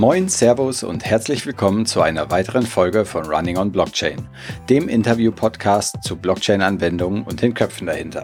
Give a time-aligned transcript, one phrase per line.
[0.00, 4.26] Moin, Servus und herzlich willkommen zu einer weiteren Folge von Running on Blockchain,
[4.70, 8.22] dem Interview-Podcast zu Blockchain-Anwendungen und den Köpfen dahinter.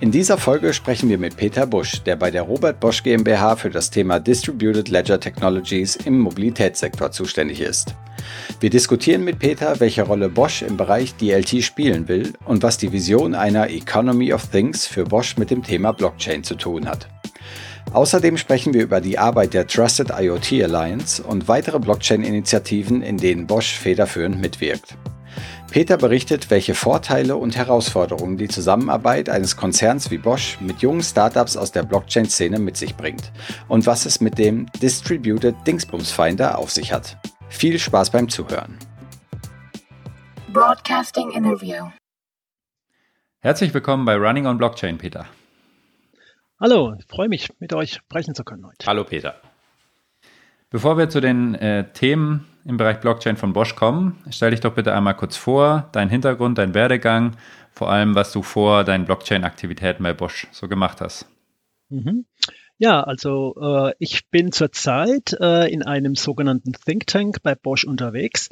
[0.00, 3.68] In dieser Folge sprechen wir mit Peter Busch, der bei der Robert Bosch GmbH für
[3.68, 7.94] das Thema Distributed Ledger Technologies im Mobilitätssektor zuständig ist.
[8.60, 12.92] Wir diskutieren mit Peter, welche Rolle Bosch im Bereich DLT spielen will und was die
[12.92, 17.08] Vision einer Economy of Things für Bosch mit dem Thema Blockchain zu tun hat.
[17.92, 23.46] Außerdem sprechen wir über die Arbeit der Trusted IoT Alliance und weitere Blockchain-Initiativen, in denen
[23.46, 24.96] Bosch federführend mitwirkt.
[25.70, 31.56] Peter berichtet, welche Vorteile und Herausforderungen die Zusammenarbeit eines Konzerns wie Bosch mit jungen Startups
[31.56, 33.32] aus der Blockchain-Szene mit sich bringt
[33.68, 37.18] und was es mit dem Distributed Dingsbums Finder auf sich hat.
[37.48, 38.78] Viel Spaß beim Zuhören.
[40.52, 41.90] Broadcasting Interview.
[43.40, 45.26] Herzlich willkommen bei Running on Blockchain, Peter.
[46.60, 48.84] Hallo, ich freue mich, mit euch sprechen zu können heute.
[48.84, 49.36] Hallo Peter.
[50.70, 54.74] Bevor wir zu den äh, Themen im Bereich Blockchain von Bosch kommen, stell dich doch
[54.74, 57.36] bitte einmal kurz vor, deinen Hintergrund, deinen Werdegang,
[57.70, 61.26] vor allem was du vor deinen Blockchain-Aktivitäten bei Bosch so gemacht hast.
[61.90, 62.24] Mhm.
[62.76, 68.48] Ja, also äh, ich bin zurzeit äh, in einem sogenannten Think Tank bei Bosch unterwegs.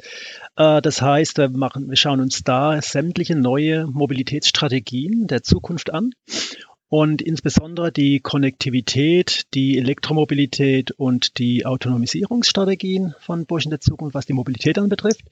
[0.55, 6.11] Äh, das heißt, wir, machen, wir schauen uns da sämtliche neue Mobilitätsstrategien der Zukunft an
[6.89, 14.25] und insbesondere die Konnektivität, die Elektromobilität und die Autonomisierungsstrategien von Bosch in der Zukunft, was
[14.25, 15.25] die Mobilität anbetrifft.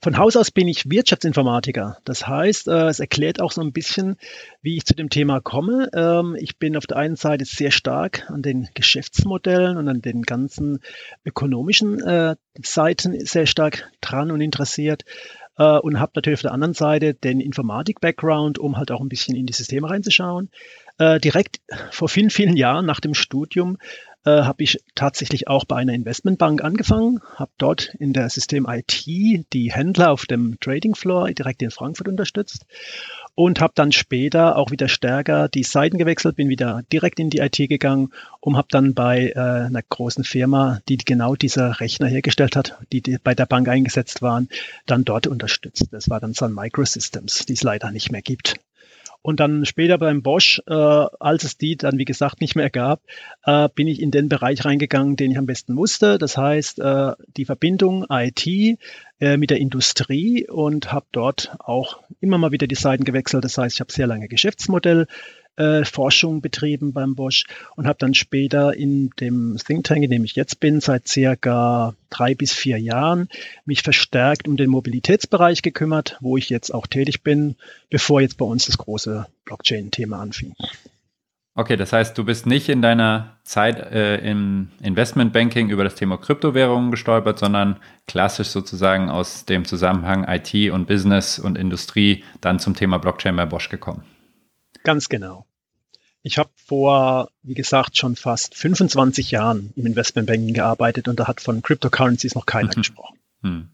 [0.00, 1.98] Von Haus aus bin ich Wirtschaftsinformatiker.
[2.04, 4.16] Das heißt, äh, es erklärt auch so ein bisschen,
[4.62, 5.90] wie ich zu dem Thema komme.
[5.94, 10.22] Ähm, ich bin auf der einen Seite sehr stark an den Geschäftsmodellen und an den
[10.22, 10.78] ganzen
[11.26, 15.04] ökonomischen äh, Seiten sehr stark dran und interessiert
[15.58, 19.36] äh, und habe natürlich auf der anderen Seite den Informatik-Background, um halt auch ein bisschen
[19.36, 20.50] in die Systeme reinzuschauen.
[20.98, 23.76] Äh, direkt vor vielen, vielen Jahren nach dem Studium
[24.24, 29.04] äh, habe ich tatsächlich auch bei einer Investmentbank angefangen, habe dort in der System IT
[29.06, 32.66] die Händler auf dem Trading Floor direkt in Frankfurt unterstützt
[33.34, 37.38] und habe dann später auch wieder stärker die Seiten gewechselt, bin wieder direkt in die
[37.38, 42.56] IT gegangen und habe dann bei äh, einer großen Firma, die genau diese Rechner hergestellt
[42.56, 44.48] hat, die, die bei der Bank eingesetzt waren,
[44.86, 45.88] dann dort unterstützt.
[45.92, 48.56] Das war dann Sun Microsystems, die es leider nicht mehr gibt.
[49.26, 53.02] Und dann später beim Bosch, äh, als es die dann wie gesagt nicht mehr gab,
[53.42, 56.16] äh, bin ich in den Bereich reingegangen, den ich am besten wusste.
[56.16, 62.38] Das heißt, äh, die Verbindung IT äh, mit der Industrie und habe dort auch immer
[62.38, 63.42] mal wieder die Seiten gewechselt.
[63.42, 65.08] Das heißt, ich habe sehr lange Geschäftsmodell
[65.56, 67.44] äh, Forschung betrieben beim Bosch
[67.76, 71.94] und habe dann später in dem Think Tank, in dem ich jetzt bin, seit circa
[72.10, 73.28] drei bis vier Jahren,
[73.64, 77.56] mich verstärkt um den Mobilitätsbereich gekümmert, wo ich jetzt auch tätig bin,
[77.90, 80.54] bevor jetzt bei uns das große Blockchain-Thema anfing.
[81.58, 86.18] Okay, das heißt, du bist nicht in deiner Zeit äh, im Investmentbanking über das Thema
[86.18, 92.74] Kryptowährungen gestolpert, sondern klassisch sozusagen aus dem Zusammenhang IT und Business und Industrie dann zum
[92.74, 94.04] Thema Blockchain bei Bosch gekommen.
[94.84, 95.45] Ganz genau.
[96.26, 101.40] Ich habe vor, wie gesagt, schon fast 25 Jahren im Investmentbanking gearbeitet und da hat
[101.40, 102.80] von Cryptocurrencies noch keiner mhm.
[102.80, 103.18] gesprochen.
[103.42, 103.68] Hm.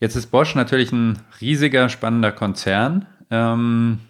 [0.00, 3.06] Jetzt ist Bosch natürlich ein riesiger, spannender Konzern.
[3.30, 4.00] Ähm,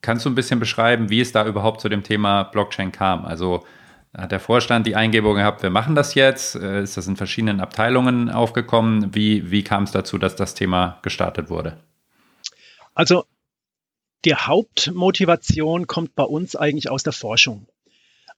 [0.00, 3.26] kannst du ein bisschen beschreiben, wie es da überhaupt zu dem Thema Blockchain kam?
[3.26, 3.66] Also
[4.16, 6.54] hat der Vorstand die Eingebung gehabt, wir machen das jetzt?
[6.54, 9.14] Äh, ist das in verschiedenen Abteilungen aufgekommen?
[9.14, 11.76] Wie, wie kam es dazu, dass das Thema gestartet wurde?
[12.94, 13.26] Also
[14.26, 17.68] die Hauptmotivation kommt bei uns eigentlich aus der Forschung.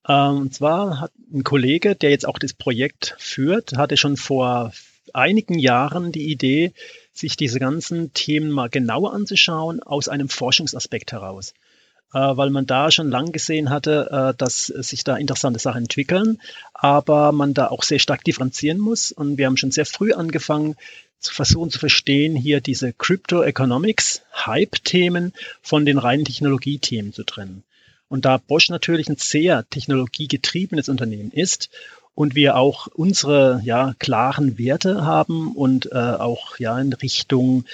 [0.07, 4.73] Ähm, und zwar hat ein Kollege, der jetzt auch das Projekt führt, hatte schon vor
[5.15, 6.73] einigen Jahren die Idee,
[7.15, 11.55] sich diese ganzen Themen mal genauer anzuschauen aus einem Forschungsaspekt heraus.
[12.13, 16.41] Äh, weil man da schon lang gesehen hatte, äh, dass sich da interessante Sachen entwickeln,
[16.75, 19.11] aber man da auch sehr stark differenzieren muss.
[19.11, 20.77] Und wir haben schon sehr früh angefangen,
[21.21, 27.65] zu versuchen zu verstehen, hier diese Crypto Economics Hype-Themen von den reinen Technologiethemen zu trennen.
[28.09, 31.71] Und da Bosch natürlich ein sehr technologiegetriebenes Unternehmen ist
[32.15, 37.65] und wir auch unsere ja, klaren Werte haben und äh, auch ja in Richtung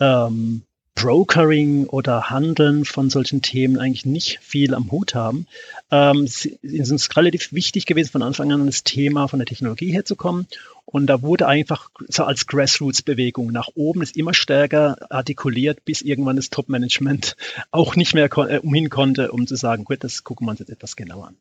[0.00, 0.62] ähm,
[0.96, 5.46] Brokering oder Handeln von solchen Themen eigentlich nicht viel am Hut haben,
[5.90, 10.46] ähm, ist es relativ wichtig gewesen, von Anfang an das Thema von der Technologie herzukommen.
[10.86, 16.36] Und da wurde einfach so als Grassroots-Bewegung nach oben ist immer stärker artikuliert, bis irgendwann
[16.36, 17.36] das Top-Management
[17.72, 20.70] auch nicht mehr äh, umhin konnte, um zu sagen, gut, das gucken wir uns jetzt
[20.70, 21.36] etwas genauer an.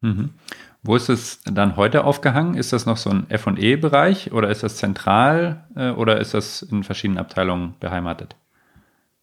[0.00, 0.30] Mhm.
[0.82, 2.54] Wo ist es dann heute aufgehangen?
[2.54, 6.82] Ist das noch so ein FE-Bereich oder ist das zentral äh, oder ist das in
[6.82, 8.34] verschiedenen Abteilungen beheimatet?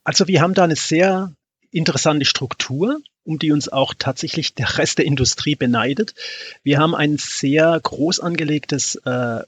[0.03, 1.33] Also wir haben da eine sehr
[1.71, 6.15] interessante Struktur, um die uns auch tatsächlich der Rest der Industrie beneidet.
[6.63, 9.43] Wir haben ein sehr groß angelegtes äh,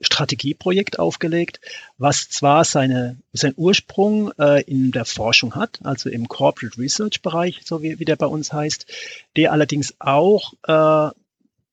[0.00, 1.60] Strategieprojekt aufgelegt,
[1.98, 7.60] was zwar seine, seinen Ursprung äh, in der Forschung hat, also im Corporate Research Bereich,
[7.64, 8.86] so wie, wie der bei uns heißt,
[9.36, 11.10] der allerdings auch äh,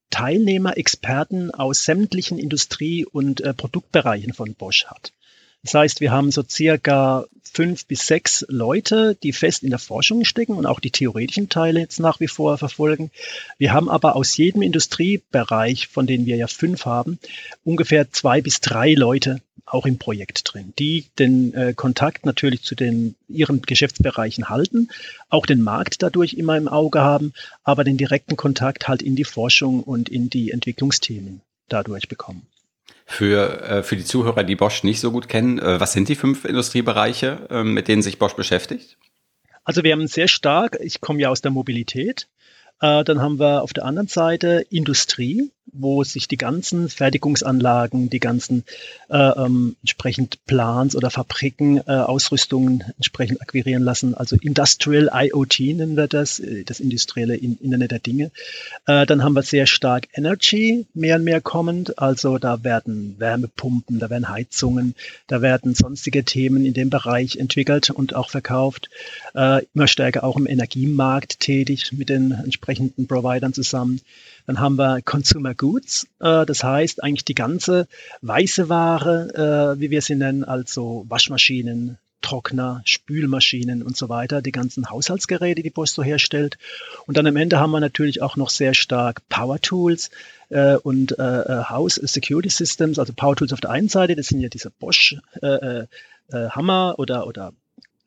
[0.09, 5.13] Teilnehmer, Experten aus sämtlichen Industrie- und äh, Produktbereichen von Bosch hat.
[5.63, 10.23] Das heißt, wir haben so circa fünf bis sechs Leute, die fest in der Forschung
[10.23, 13.11] stecken und auch die theoretischen Teile jetzt nach wie vor verfolgen.
[13.57, 17.19] Wir haben aber aus jedem Industriebereich, von denen wir ja fünf haben,
[17.63, 22.75] ungefähr zwei bis drei Leute auch im Projekt drin, die den äh, Kontakt natürlich zu
[22.75, 24.89] den ihren Geschäftsbereichen halten,
[25.29, 29.23] auch den Markt dadurch immer im Auge haben, aber den direkten Kontakt halt in die
[29.23, 32.47] Forschung und in die Entwicklungsthemen dadurch bekommen.
[33.11, 36.15] Für, äh, für die Zuhörer, die Bosch nicht so gut kennen, äh, was sind die
[36.15, 38.97] fünf Industriebereiche, äh, mit denen sich Bosch beschäftigt?
[39.65, 42.29] Also wir haben sehr stark, ich komme ja aus der Mobilität,
[42.81, 48.19] äh, dann haben wir auf der anderen Seite Industrie, wo sich die ganzen Fertigungsanlagen, die
[48.19, 48.63] ganzen
[49.09, 54.13] äh, ähm, entsprechend Plans oder Fabriken, äh, Ausrüstungen entsprechend akquirieren lassen.
[54.13, 58.31] Also Industrial IoT nennen wir das, äh, das industrielle Internet der Dinge.
[58.85, 61.99] Äh, dann haben wir sehr stark Energy, mehr und mehr kommend.
[61.99, 64.95] Also da werden Wärmepumpen, da werden Heizungen,
[65.27, 68.89] da werden sonstige Themen in dem Bereich entwickelt und auch verkauft.
[69.35, 72.70] Äh, immer stärker auch im Energiemarkt tätig mit den entsprechenden
[73.07, 74.01] Providern zusammen.
[74.47, 77.87] Dann haben wir Consumer Goods, äh, das heißt eigentlich die ganze
[78.21, 84.51] weiße Ware, äh, wie wir sie nennen, also Waschmaschinen, Trockner, Spülmaschinen und so weiter, die
[84.51, 86.57] ganzen Haushaltsgeräte, die Bosto herstellt.
[87.07, 90.11] Und dann am Ende haben wir natürlich auch noch sehr stark Power Tools
[90.49, 94.27] äh, und äh, äh House Security Systems, also Power Tools auf der einen Seite, das
[94.27, 95.87] sind ja diese Bosch äh, äh,
[96.31, 97.53] äh Hammer oder, oder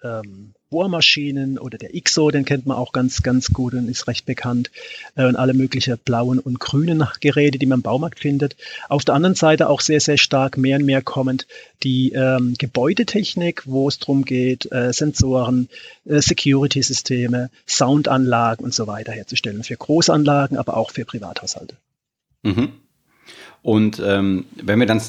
[0.02, 4.26] ähm, Bohrmaschinen oder der IXO, den kennt man auch ganz, ganz gut und ist recht
[4.26, 4.72] bekannt.
[5.14, 8.56] Äh, und alle möglichen blauen und grünen Geräte, die man im Baumarkt findet.
[8.88, 11.46] Auf der anderen Seite auch sehr, sehr stark mehr und mehr kommend
[11.84, 15.68] die ähm, Gebäudetechnik, wo es darum geht, äh, Sensoren,
[16.06, 19.62] äh, Security-Systeme, Soundanlagen und so weiter herzustellen.
[19.62, 21.76] Für Großanlagen, aber auch für Privathaushalte.
[22.42, 22.72] Mhm.
[23.62, 25.00] Und ähm, wenn wir dann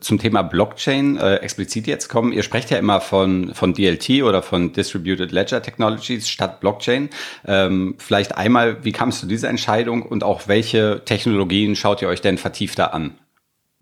[0.00, 4.40] zum Thema Blockchain äh, explizit jetzt kommen, ihr sprecht ja immer von, von DLT oder
[4.40, 7.10] von Distributed Ledger Technologies statt Blockchain.
[7.44, 12.08] Ähm, vielleicht einmal, wie kam es zu dieser Entscheidung und auch welche Technologien schaut ihr
[12.08, 13.18] euch denn vertiefter an?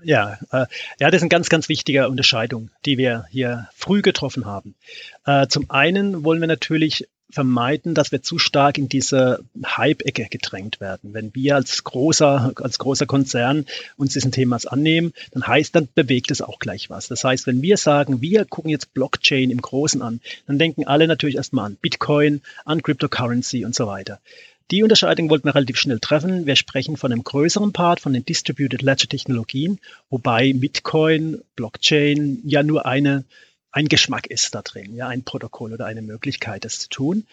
[0.03, 0.67] Ja, äh,
[0.99, 4.75] ja, das ist eine ganz, ganz wichtige Unterscheidung, die wir hier früh getroffen haben.
[5.27, 10.81] Äh, zum einen wollen wir natürlich vermeiden, dass wir zu stark in diese Hype-Ecke gedrängt
[10.81, 11.15] werden.
[11.15, 16.31] Wenn wir als großer, als großer Konzern uns diesen Themas annehmen, dann heißt, dann bewegt
[16.31, 17.09] es auch gleich was.
[17.09, 21.09] Das heißt, wenn wir sagen, wir gucken jetzt Blockchain im Großen an, dann denken alle
[21.09, 24.21] natürlich erstmal an Bitcoin, an Cryptocurrency und so weiter.
[24.71, 26.47] Die Unterscheidung wollten wir relativ schnell treffen.
[26.47, 32.63] Wir sprechen von einem größeren Part, von den Distributed Ledger Technologien, wobei Bitcoin, Blockchain ja
[32.63, 33.25] nur eine
[33.73, 37.27] ein Geschmack ist da drin, ja, ein Protokoll oder eine Möglichkeit, das zu tun.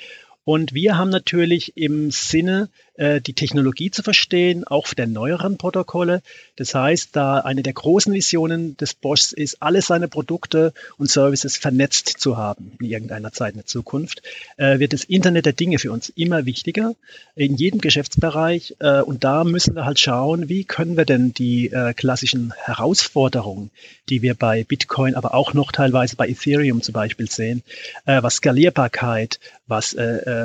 [0.46, 2.70] Und wir haben natürlich im Sinne
[3.00, 6.22] äh, die Technologie zu verstehen, auch der neueren Protokolle.
[6.58, 11.56] Das heißt, da eine der großen Visionen des Boschs ist, alle seine Produkte und Services
[11.56, 14.22] vernetzt zu haben in irgendeiner Zeit in der Zukunft,
[14.58, 16.94] äh, wird das Internet der Dinge für uns immer wichtiger
[17.38, 18.76] in jedem Geschäftsbereich.
[18.80, 23.72] Äh, und da müssen wir halt schauen, wie können wir denn die klassischen Herausforderungen,
[24.10, 27.64] die wir bei Bitcoin, aber auch noch teilweise bei Ethereum zum Beispiel sehen,
[28.06, 29.96] was Skalierbarkeit, was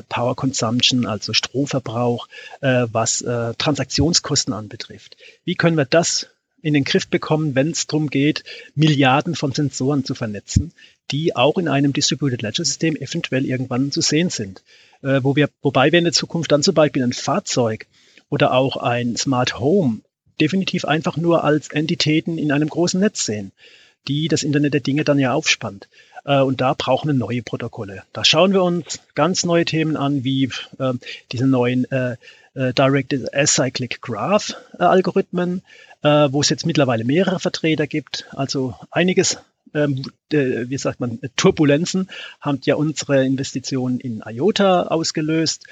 [0.08, 2.28] Power Consumption, also Stromverbrauch,
[2.60, 5.16] äh, was äh, Transaktionskosten anbetrifft.
[5.44, 6.28] Wie können wir das
[6.62, 8.42] in den Griff bekommen, wenn es darum geht,
[8.74, 10.72] Milliarden von Sensoren zu vernetzen,
[11.10, 14.62] die auch in einem Distributed Ledger System eventuell irgendwann zu sehen sind.
[15.02, 17.86] Äh, wo wir, wobei wir in der Zukunft dann zum Beispiel ein Fahrzeug
[18.30, 20.00] oder auch ein Smart Home
[20.40, 23.52] definitiv einfach nur als Entitäten in einem großen Netz sehen,
[24.08, 25.88] die das Internet der Dinge dann ja aufspannt.
[26.24, 28.02] Äh, und da brauchen wir neue Protokolle.
[28.12, 30.92] Da schauen wir uns ganz neue Themen an, wie äh,
[31.32, 32.16] diese neuen äh,
[32.54, 35.62] äh, Directed Acyclic Graph äh, Algorithmen,
[36.02, 38.26] äh, wo es jetzt mittlerweile mehrere Vertreter gibt.
[38.30, 39.38] Also einiges
[39.74, 42.08] ähm, wie sagt man, Turbulenzen
[42.40, 45.66] haben ja unsere Investitionen in IOTA ausgelöst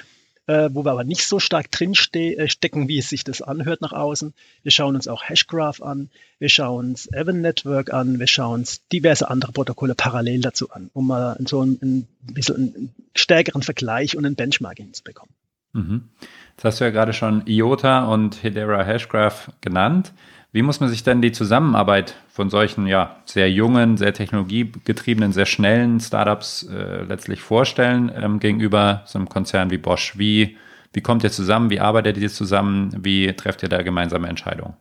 [0.46, 3.80] äh, wo wir aber nicht so stark drin äh, stecken, wie es sich das anhört
[3.80, 4.34] nach außen.
[4.62, 8.86] Wir schauen uns auch Hashgraph an, wir schauen uns Evan Network an, wir schauen uns
[8.88, 14.16] diverse andere Protokolle parallel dazu an, um mal so ein, ein bisschen einen stärkeren Vergleich
[14.16, 15.32] und ein Benchmarking zu bekommen.
[15.72, 16.08] Mhm.
[16.50, 20.12] Jetzt hast du ja gerade schon IOTA und Hedera Hashgraph genannt.
[20.54, 25.46] Wie muss man sich denn die Zusammenarbeit von solchen ja sehr jungen, sehr technologiegetriebenen, sehr
[25.46, 30.18] schnellen Startups äh, letztlich vorstellen ähm, gegenüber so einem Konzern wie Bosch?
[30.18, 30.58] Wie,
[30.92, 31.70] wie kommt ihr zusammen?
[31.70, 32.94] Wie arbeitet ihr zusammen?
[33.02, 34.74] Wie trefft ihr da gemeinsame Entscheidungen?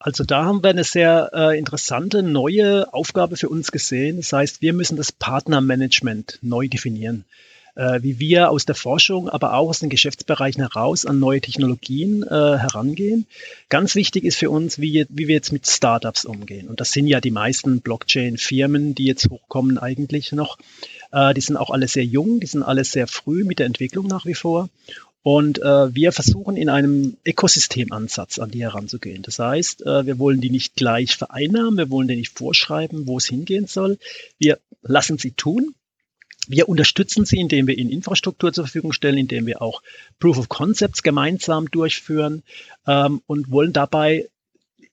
[0.00, 4.16] Also da haben wir eine sehr äh, interessante neue Aufgabe für uns gesehen.
[4.16, 7.24] Das heißt, wir müssen das Partnermanagement neu definieren
[7.76, 12.22] äh, wie wir aus der Forschung, aber auch aus den Geschäftsbereichen heraus an neue Technologien
[12.22, 13.26] äh, herangehen.
[13.68, 16.68] Ganz wichtig ist für uns, wie, wie wir jetzt mit Startups umgehen.
[16.68, 20.58] Und das sind ja die meisten Blockchain-Firmen, die jetzt hochkommen eigentlich noch.
[21.12, 24.06] Äh, die sind auch alle sehr jung, die sind alle sehr früh mit der Entwicklung
[24.06, 24.68] nach wie vor.
[25.22, 29.22] Und äh, wir versuchen in einem Ökosystemansatz an die heranzugehen.
[29.22, 33.18] Das heißt, äh, wir wollen die nicht gleich vereinnahmen, wir wollen denen nicht vorschreiben, wo
[33.18, 33.98] es hingehen soll.
[34.38, 35.74] Wir lassen sie tun,
[36.48, 39.82] wir unterstützen sie, indem wir ihnen Infrastruktur zur Verfügung stellen, indem wir auch
[40.18, 42.42] Proof of Concepts gemeinsam durchführen
[42.86, 44.28] ähm, und wollen dabei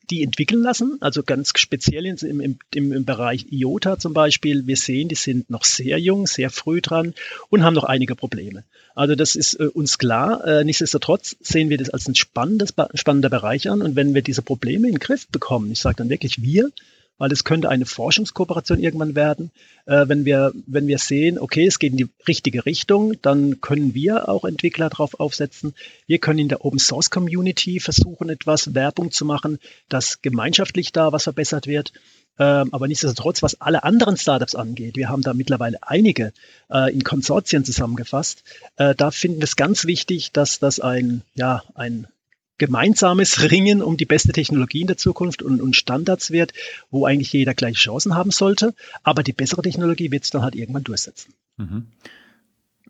[0.10, 4.68] die entwickeln lassen, also ganz speziell im, im, im, Bereich IOTA zum Beispiel.
[4.68, 7.14] Wir sehen, die sind noch sehr jung, sehr früh dran
[7.50, 8.64] und haben noch einige Probleme.
[8.96, 10.46] Also das ist äh, uns klar.
[10.46, 13.82] Äh, nichtsdestotrotz sehen wir das als ein spannendes, spannender Bereich an.
[13.82, 16.70] Und wenn wir diese Probleme in den Griff bekommen, ich sage dann wirklich wir,
[17.18, 19.52] weil es könnte eine Forschungskooperation irgendwann werden.
[19.86, 23.94] Äh, wenn, wir, wenn wir sehen, okay, es geht in die richtige Richtung, dann können
[23.94, 25.74] wir auch Entwickler darauf aufsetzen.
[26.08, 31.12] Wir können in der Open Source Community versuchen, etwas Werbung zu machen, dass gemeinschaftlich da
[31.12, 31.94] was verbessert wird.
[32.40, 36.34] Ähm, aber nichtsdestotrotz, was alle anderen Startups angeht, wir haben da mittlerweile einige
[36.72, 38.44] äh, in Konsortien zusammengefasst.
[38.76, 42.08] Äh, da finden wir es ganz wichtig, dass das ein, ja, ein
[42.58, 46.54] gemeinsames Ringen um die beste Technologie in der Zukunft und, und Standards wird,
[46.92, 48.74] wo eigentlich jeder gleiche Chancen haben sollte.
[49.04, 51.34] Aber die bessere Technologie wird es dann halt irgendwann durchsetzen.
[51.58, 51.88] Mhm.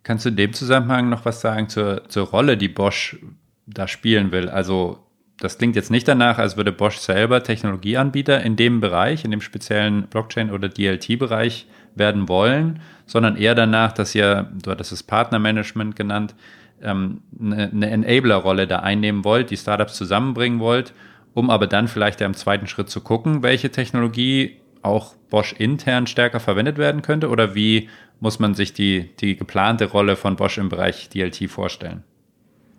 [0.04, 3.18] Kannst du in dem Zusammenhang noch was sagen zur, zur Rolle, die Bosch
[3.66, 4.50] da spielen will?
[4.50, 5.00] Also
[5.38, 9.42] das klingt jetzt nicht danach, als würde Bosch selber Technologieanbieter in dem Bereich, in dem
[9.42, 15.96] speziellen Blockchain- oder DLT-Bereich werden wollen, sondern eher danach, dass ihr, du hattest es Partnermanagement
[15.96, 16.36] genannt,
[16.82, 20.94] ähm, eine, Enabler-Rolle da einnehmen wollt, die Startups zusammenbringen wollt,
[21.34, 26.40] um aber dann vielleicht im zweiten Schritt zu gucken, welche Technologie auch Bosch intern stärker
[26.40, 27.90] verwendet werden könnte oder wie
[28.20, 32.04] muss man sich die, die geplante Rolle von Bosch im Bereich DLT vorstellen?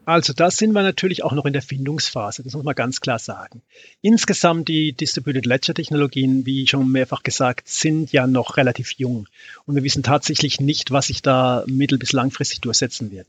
[0.07, 3.19] Also da sind wir natürlich auch noch in der Findungsphase, das muss man ganz klar
[3.19, 3.63] sagen.
[4.03, 9.29] Insgesamt die Distributed Ledger Technologien, wie schon mehrfach gesagt, sind ja noch relativ jung
[9.65, 13.29] und wir wissen tatsächlich nicht, was sich da mittel- bis langfristig durchsetzen wird.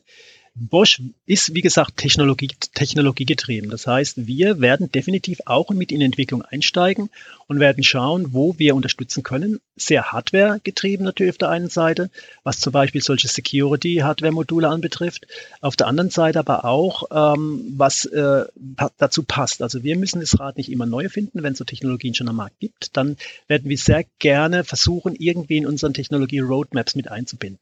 [0.58, 3.70] Bosch ist, wie gesagt, Technologie, technologiegetrieben.
[3.70, 7.10] Das heißt, wir werden definitiv auch mit in Entwicklung einsteigen
[7.48, 9.60] und werden schauen, wo wir unterstützen können.
[9.76, 12.10] Sehr Hardware-getrieben natürlich auf der einen Seite,
[12.44, 15.28] was zum Beispiel solche Security-Hardware-Module anbetrifft.
[15.60, 18.46] Auf der anderen Seite aber auch, ähm, was äh,
[18.98, 19.62] dazu passt.
[19.62, 21.44] Also wir müssen das Rad nicht immer neu finden.
[21.44, 23.18] Wenn es so Technologien schon am Markt gibt, dann
[23.50, 27.60] werden wir sehr gerne versuchen, irgendwie in unseren Technologie-Roadmaps mit einzubinden.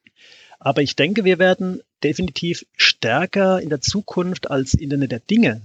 [0.63, 5.61] Aber ich denke, wir werden definitiv stärker in der Zukunft als Internet der Dinge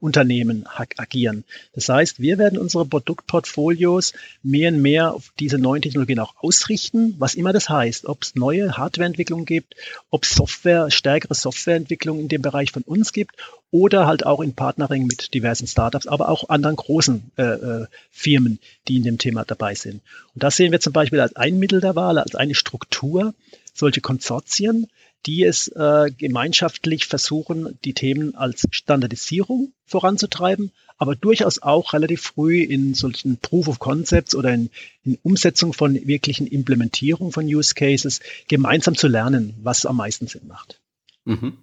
[0.00, 0.64] Unternehmen
[0.96, 1.42] agieren.
[1.74, 4.12] Das heißt, wir werden unsere Produktportfolios
[4.44, 8.36] mehr und mehr auf diese neuen Technologien auch ausrichten, was immer das heißt, ob es
[8.36, 9.74] neue Hardwareentwicklungen gibt,
[10.10, 13.34] ob es Software, stärkere Softwareentwicklung in dem Bereich von uns gibt
[13.72, 18.60] oder halt auch in Partnering mit diversen Startups, aber auch anderen großen äh, äh, Firmen,
[18.86, 20.00] die in dem Thema dabei sind.
[20.32, 23.34] Und das sehen wir zum Beispiel als ein Mittel der Wahl, als eine Struktur,
[23.78, 24.86] solche Konsortien,
[25.26, 32.62] die es äh, gemeinschaftlich versuchen, die Themen als Standardisierung voranzutreiben, aber durchaus auch relativ früh
[32.62, 34.70] in solchen Proof of Concepts oder in,
[35.04, 40.46] in Umsetzung von wirklichen Implementierung von Use Cases gemeinsam zu lernen, was am meisten Sinn
[40.46, 40.80] macht.
[41.24, 41.58] Mhm.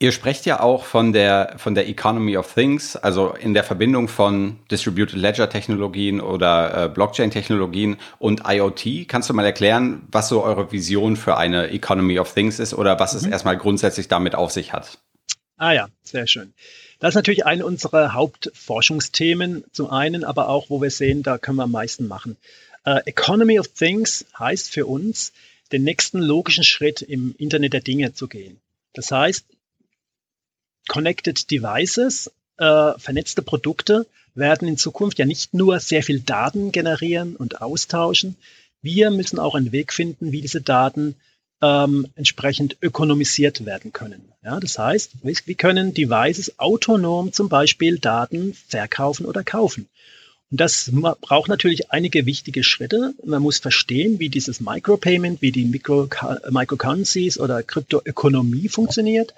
[0.00, 4.08] Ihr sprecht ja auch von der, von der Economy of Things, also in der Verbindung
[4.08, 9.06] von Distributed Ledger Technologien oder äh, Blockchain Technologien und IoT.
[9.06, 12.98] Kannst du mal erklären, was so eure Vision für eine Economy of Things ist oder
[12.98, 13.20] was mhm.
[13.20, 14.98] es erstmal grundsätzlich damit auf sich hat?
[15.56, 16.52] Ah ja, sehr schön.
[16.98, 21.58] Das ist natürlich eine unserer Hauptforschungsthemen zum einen, aber auch, wo wir sehen, da können
[21.58, 22.36] wir am meisten machen.
[22.86, 25.32] Uh, Economy of Things heißt für uns,
[25.70, 28.58] den nächsten logischen Schritt im Internet der Dinge zu gehen.
[28.92, 29.46] Das heißt,
[30.88, 37.36] Connected Devices, äh, vernetzte Produkte, werden in Zukunft ja nicht nur sehr viel Daten generieren
[37.36, 38.36] und austauschen.
[38.82, 41.14] Wir müssen auch einen Weg finden, wie diese Daten
[41.62, 44.32] ähm, entsprechend ökonomisiert werden können.
[44.42, 49.88] Ja, das heißt, wir können Devices autonom zum Beispiel Daten verkaufen oder kaufen.
[50.50, 53.14] Und das braucht natürlich einige wichtige Schritte.
[53.24, 56.08] Man muss verstehen, wie dieses Micropayment, wie die Micro
[56.50, 59.34] Microcurrencies oder Kryptoökonomie funktioniert.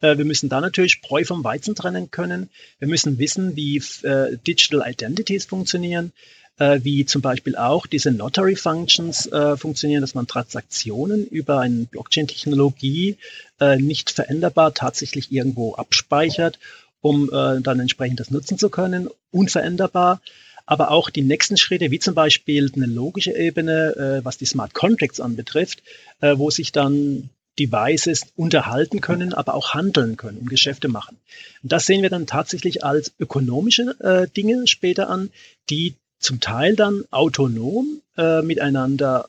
[0.00, 2.50] Äh, wir müssen da natürlich Spreu vom Weizen trennen können.
[2.78, 6.12] Wir müssen wissen, wie äh, Digital Identities funktionieren
[6.58, 13.16] äh, wie zum Beispiel auch diese Notary Functions funktionieren, dass man Transaktionen über eine Blockchain-Technologie
[13.78, 16.60] nicht veränderbar tatsächlich irgendwo abspeichert,
[17.00, 20.20] um dann entsprechend das nutzen zu können, unveränderbar.
[20.66, 24.72] Aber auch die nächsten Schritte, wie zum Beispiel eine logische Ebene, äh, was die Smart
[24.72, 25.82] Contracts anbetrifft,
[26.20, 31.18] äh, wo sich dann Devices unterhalten können, aber auch handeln können und Geschäfte machen.
[31.62, 35.30] Und das sehen wir dann tatsächlich als ökonomische äh, Dinge später an,
[35.70, 39.28] die zum Teil dann autonom äh, miteinander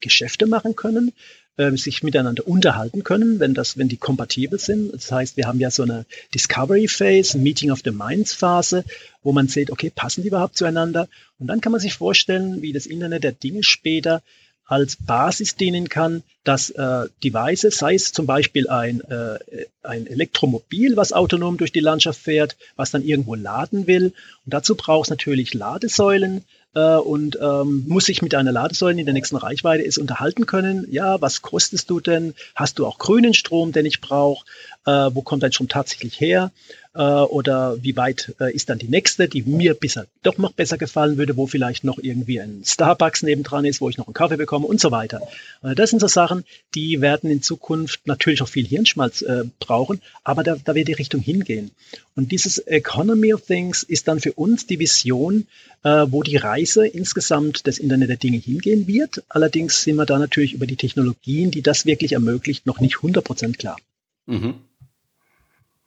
[0.00, 1.12] Geschäfte machen können,
[1.56, 4.92] äh, sich miteinander unterhalten können, wenn das, wenn die kompatibel sind.
[4.92, 8.84] Das heißt, wir haben ja so eine Discovery Phase, Meeting of the Minds Phase,
[9.22, 11.08] wo man sieht, okay, passen die überhaupt zueinander?
[11.38, 14.22] Und dann kann man sich vorstellen, wie das Internet der Dinge später
[14.66, 19.38] als Basis dienen kann, dass äh, Devices, sei es zum Beispiel ein, äh,
[19.82, 24.06] ein Elektromobil, was autonom durch die Landschaft fährt, was dann irgendwo laden will.
[24.44, 29.00] Und dazu braucht es natürlich Ladesäulen, äh, und ähm, muss sich mit einer Ladesäule, die
[29.00, 30.86] in der nächsten Reichweite ist, unterhalten können.
[30.90, 32.34] Ja, was kostest du denn?
[32.54, 34.44] Hast du auch grünen Strom, den ich brauche?
[34.84, 36.50] Äh, wo kommt dein Strom tatsächlich her?
[36.94, 40.76] Äh, oder wie weit äh, ist dann die nächste, die mir bisher doch noch besser
[40.76, 44.36] gefallen würde, wo vielleicht noch irgendwie ein Starbucks nebendran ist, wo ich noch einen Kaffee
[44.36, 45.22] bekomme und so weiter.
[45.62, 50.42] Das sind so Sachen, die werden in Zukunft natürlich auch viel Hirnschmalz äh, brauchen, aber
[50.42, 51.70] da, da wird die Richtung hingehen.
[52.14, 55.46] Und dieses Economy of Things ist dann für uns die Vision,
[55.84, 59.22] äh, wo die Reise insgesamt des Internet der Dinge hingehen wird.
[59.28, 63.56] Allerdings sind wir da natürlich über die Technologien, die das wirklich ermöglicht, noch nicht 100%
[63.56, 63.78] klar.
[64.26, 64.56] Mhm.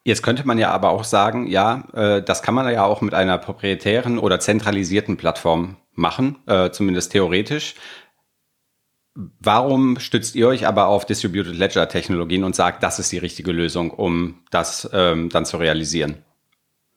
[0.07, 3.15] Jetzt könnte man ja aber auch sagen, ja, äh, das kann man ja auch mit
[3.15, 7.73] einer proprietären oder zentralisierten Plattform machen, äh, zumindest theoretisch.
[9.15, 13.51] Warum stützt ihr euch aber auf Distributed Ledger Technologien und sagt, das ist die richtige
[13.51, 16.23] Lösung, um das ähm, dann zu realisieren?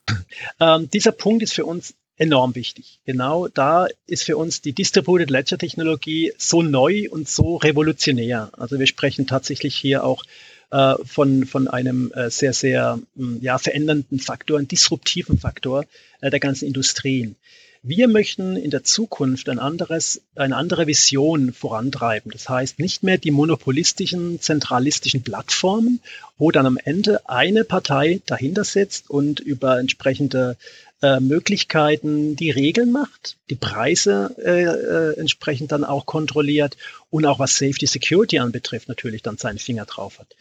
[0.61, 3.01] Ähm, dieser Punkt ist für uns enorm wichtig.
[3.05, 8.51] Genau da ist für uns die Distributed Ledger Technologie so neu und so revolutionär.
[8.57, 10.25] Also wir sprechen tatsächlich hier auch
[10.71, 15.85] äh, von, von einem äh, sehr, sehr hm, ja, verändernden Faktor, einen disruptiven Faktor
[16.21, 17.37] äh, der ganzen Industrien.
[17.83, 22.33] Wir möchten in der Zukunft ein anderes, eine andere Vision vorantreiben.
[22.33, 26.01] Das heißt, nicht mehr die monopolistischen, zentralistischen Plattformen,
[26.39, 30.57] wo dann am Ende eine Partei dahinter sitzt und über entsprechende
[31.03, 36.77] äh, Möglichkeiten die Regeln macht, die Preise äh, äh, entsprechend dann auch kontrolliert
[37.11, 40.35] und auch was Safety Security anbetrifft natürlich dann seinen Finger drauf hat.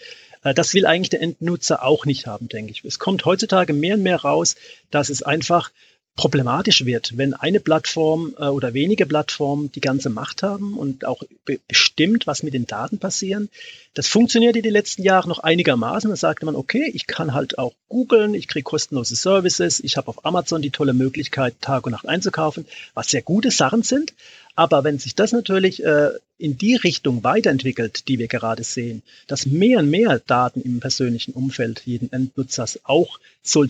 [0.43, 2.83] Äh, das will eigentlich der Endnutzer auch nicht haben, denke ich.
[2.83, 4.55] Es kommt heutzutage mehr und mehr raus,
[4.91, 5.71] dass es einfach
[6.17, 11.23] problematisch wird, wenn eine Plattform äh, oder wenige Plattformen die ganze Macht haben und auch
[11.45, 13.49] be bestimmt, was mit den Daten passieren.
[13.93, 16.10] Das funktionierte die letzten Jahre noch einigermaßen.
[16.10, 20.10] Da sagte man, okay, ich kann halt auch googeln, ich kriege kostenlose Services, ich habe
[20.10, 24.13] auf Amazon die tolle Möglichkeit, Tag und Nacht einzukaufen, was sehr gute Sachen sind.
[24.57, 29.45] Aber wenn sich das natürlich äh, in die Richtung weiterentwickelt, die wir gerade sehen, dass
[29.45, 33.19] mehr und mehr Daten im persönlichen Umfeld jeden Endnutzers auch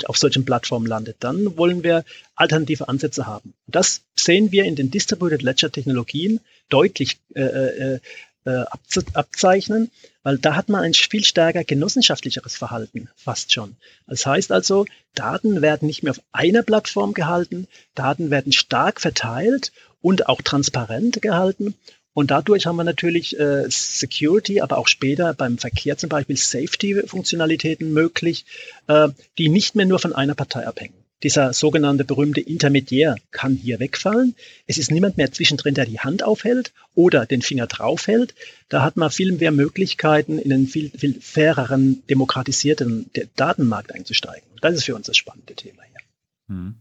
[0.06, 3.54] auf solchen Plattformen landet, dann wollen wir alternative Ansätze haben.
[3.68, 8.00] Das sehen wir in den Distributed Ledger Technologien deutlich äh, äh,
[8.46, 8.66] äh
[9.14, 9.92] abzeichnen,
[10.24, 13.76] weil da hat man ein viel stärker genossenschaftlicheres Verhalten, fast schon.
[14.08, 19.74] Das heißt also, Daten werden nicht mehr auf einer Plattform gehalten, Daten werden stark verteilt
[20.02, 21.76] und auch transparent gehalten.
[22.14, 27.94] Und dadurch haben wir natürlich äh, Security, aber auch später beim Verkehr zum Beispiel Safety-Funktionalitäten
[27.94, 28.46] möglich,
[28.88, 30.96] äh, die nicht mehr nur von einer Partei abhängen.
[31.24, 34.36] Dieser sogenannte berühmte Intermediär kann hier wegfallen.
[34.68, 38.36] Es ist niemand mehr zwischendrin, der die Hand aufhält oder den Finger draufhält.
[38.70, 44.48] Da hat man viel mehr Möglichkeiten, in einen viel, viel faireren, demokratisierten Datenmarkt einzusteigen.
[44.62, 46.02] Das ist für uns das spannende Thema hier.
[46.50, 46.76] Hm.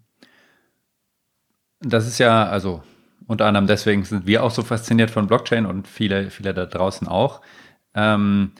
[1.80, 2.82] Das ist ja, also
[3.26, 7.08] unter anderem deswegen sind wir auch so fasziniert von Blockchain und viele, viele da draußen
[7.08, 7.40] auch.
[7.94, 8.52] Ähm,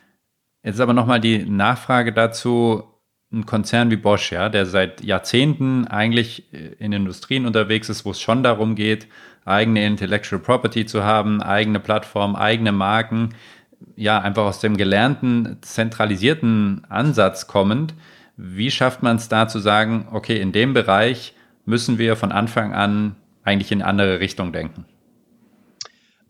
[0.63, 2.85] jetzt aber nochmal die Nachfrage dazu,
[3.33, 8.21] ein Konzern wie Bosch, ja, der seit Jahrzehnten eigentlich in Industrien unterwegs ist, wo es
[8.21, 9.09] schon darum geht,
[9.45, 13.35] eigene Intellectual Property zu haben, eigene Plattformen, eigene Marken,
[13.95, 17.95] ja, einfach aus dem gelernten, zentralisierten Ansatz kommend.
[18.37, 22.75] Wie schafft man es da zu sagen, okay, in dem Bereich müssen wir von Anfang
[22.75, 24.85] an eigentlich in andere Richtung denken?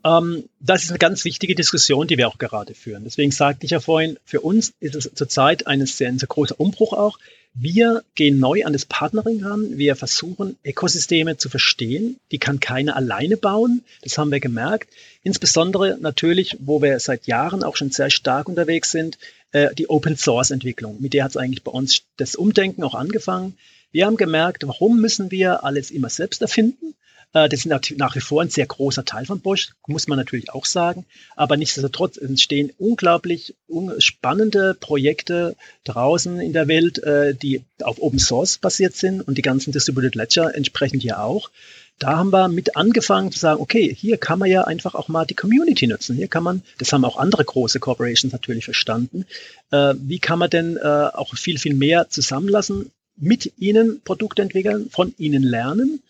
[0.05, 3.05] Ähm, das ist eine ganz wichtige Diskussion, die wir auch gerade führen.
[3.05, 6.92] Deswegen sagte ich ja vorhin, für uns ist es zurzeit ein sehr, sehr großer Umbruch
[6.92, 7.18] auch.
[7.55, 9.79] Wir gehen neu an das Partnering ran.
[9.79, 12.20] Wir versuchen, Ökosysteme zu verstehen.
[12.31, 13.83] Die kann keiner alleine bauen.
[14.02, 14.90] Das haben wir gemerkt.
[15.22, 19.16] Insbesondere natürlich, wo wir seit Jahren auch schon sehr stark unterwegs sind,
[19.52, 20.98] äh, die Open Source Entwicklung.
[21.00, 23.57] Mit der hat es eigentlich bei uns das Umdenken auch angefangen.
[23.90, 26.94] Wir haben gemerkt, warum müssen wir alles immer selbst erfinden?
[27.37, 30.51] Äh, das ist nach wie vor ein sehr großer Teil von Bosch, muss man natürlich
[30.51, 31.05] auch sagen.
[31.37, 33.55] Aber nichtsdestotrotz entstehen unglaublich
[33.99, 39.42] spannende Projekte draußen in der Welt, äh, die auf Open Source basiert sind und die
[39.42, 41.51] ganzen Distributed Ledger entsprechend hier auch.
[41.99, 45.27] Da haben wir mit angefangen zu sagen, okay, hier kann man ja einfach auch mal
[45.27, 46.16] die Community nutzen.
[46.16, 49.27] Hier kann man, das haben auch andere große Corporations natürlich verstanden,
[49.70, 55.14] äh, wie kann man denn auch viel, viel mehr zusammenlassen, mit ihnen Produkte entwickeln, von
[55.16, 56.03] ihnen lernen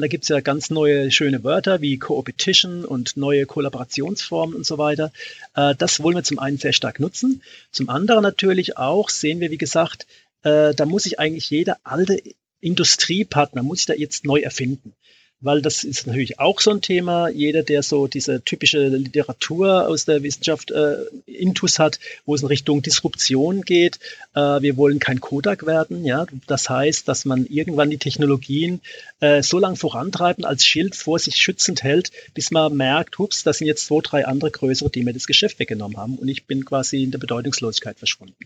[0.00, 4.76] da gibt es ja ganz neue schöne Wörter wie Co-Opetition und neue Kollaborationsformen und so
[4.76, 5.12] weiter.
[5.54, 7.42] Äh, das wollen wir zum einen sehr stark nutzen.
[7.70, 10.06] Zum anderen natürlich auch sehen wir, wie gesagt,
[10.42, 12.20] äh, da muss sich eigentlich jeder alte
[12.60, 14.94] Industriepartner, muss sich da jetzt neu erfinden
[15.40, 17.28] weil das ist natürlich auch so ein Thema.
[17.28, 20.96] Jeder, der so diese typische Literatur aus der Wissenschaft äh,
[21.26, 24.00] Intus hat, wo es in Richtung Disruption geht.
[24.34, 26.04] Äh, wir wollen kein Kodak werden.
[26.04, 28.80] Ja, das heißt, dass man irgendwann die Technologien
[29.20, 33.58] äh, so lange vorantreiben als Schild vor sich schützend hält, bis man merkt, hups, das
[33.58, 36.64] sind jetzt zwei, drei andere größere, die mir das Geschäft weggenommen haben und ich bin
[36.64, 38.36] quasi in der Bedeutungslosigkeit verschwunden.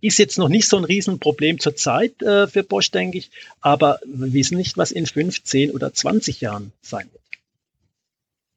[0.00, 4.32] Ist jetzt noch nicht so ein Riesenproblem zurzeit äh, für Bosch, denke ich, aber wir
[4.32, 7.21] wissen nicht, was in fünf, zehn oder 20 Jahren sein wird.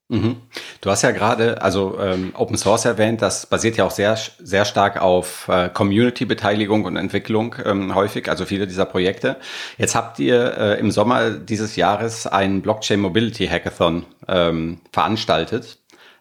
[0.07, 0.37] Mhm.
[0.81, 4.63] Du hast ja gerade also ähm, Open Source erwähnt, das basiert ja auch sehr sehr
[4.65, 9.37] stark auf äh, Community-Beteiligung und Entwicklung ähm, häufig, also viele dieser Projekte.
[9.79, 15.79] Jetzt habt ihr äh, im Sommer dieses Jahres einen Blockchain Mobility Hackathon ähm, veranstaltet.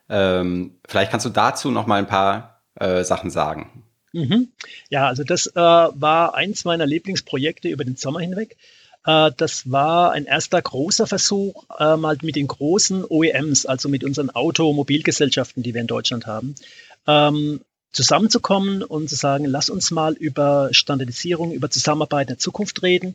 [0.09, 3.85] Ähm, vielleicht kannst du dazu noch mal ein paar äh, Sachen sagen.
[4.13, 4.49] Mhm.
[4.89, 8.57] Ja, also das äh, war eins meiner Lieblingsprojekte über den Sommer hinweg.
[9.05, 14.05] Äh, das war ein erster großer Versuch, äh, mal mit den großen OEMs, also mit
[14.05, 16.55] unseren Automobilgesellschaften, die wir in Deutschland haben,
[17.07, 17.61] ähm,
[17.93, 23.15] zusammenzukommen und zu sagen, lass uns mal über Standardisierung, über Zusammenarbeit in der Zukunft reden.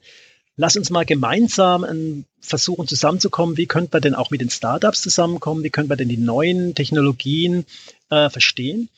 [0.56, 5.02] Lass uns mal gemeinsam ähm, versuchen zusammenzukommen, wie könnte man denn auch mit den Startups
[5.02, 7.66] zusammenkommen, wie könnte man denn die neuen Technologien
[8.10, 8.90] äh, verstehen.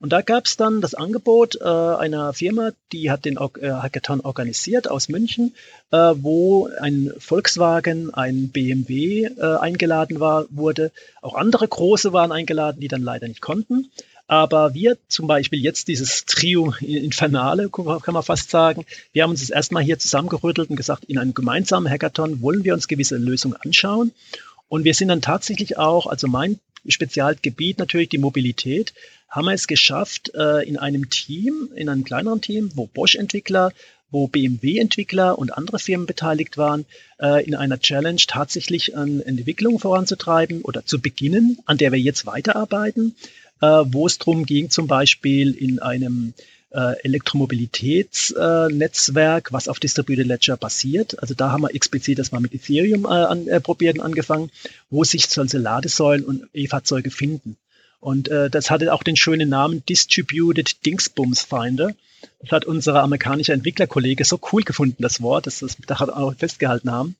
[0.00, 4.22] Und da gab es dann das Angebot äh, einer Firma, die hat den äh, Hackathon
[4.22, 5.54] organisiert aus München,
[5.90, 10.90] äh, wo ein Volkswagen, ein BMW äh, eingeladen war, wurde.
[11.20, 13.90] Auch andere große waren eingeladen, die dann leider nicht konnten.
[14.26, 19.40] Aber wir zum Beispiel jetzt dieses Trio Infernale, kann man fast sagen, wir haben uns
[19.40, 23.56] das erstmal hier zusammengerüttelt und gesagt, in einem gemeinsamen Hackathon wollen wir uns gewisse Lösungen
[23.56, 24.12] anschauen.
[24.68, 28.94] Und wir sind dann tatsächlich auch, also mein Spezialgebiet natürlich die Mobilität,
[29.28, 33.72] haben wir es geschafft, äh, in einem Team, in einem kleineren Team, wo Bosch-Entwickler,
[34.10, 36.84] wo BMW-Entwickler und andere Firmen beteiligt waren,
[37.20, 42.26] äh, in einer Challenge tatsächlich eine Entwicklung voranzutreiben oder zu beginnen, an der wir jetzt
[42.26, 43.14] weiterarbeiten,
[43.60, 46.34] äh, wo es darum ging, zum Beispiel in einem
[46.70, 51.20] Elektromobilitätsnetzwerk, was auf Distributed Ledger basiert.
[51.20, 54.50] Also da haben wir explizit das mal mit Ethereum an, probiert und angefangen,
[54.88, 57.58] wo sich solche Ladesäulen und E-Fahrzeuge finden.
[58.00, 61.94] Und äh, das hatte auch den schönen Namen Distributed Dingsbums Finder.
[62.40, 66.90] Das hat unser amerikanischer Entwicklerkollege so cool gefunden, das Wort, dass es da auch festgehalten
[66.90, 67.16] haben.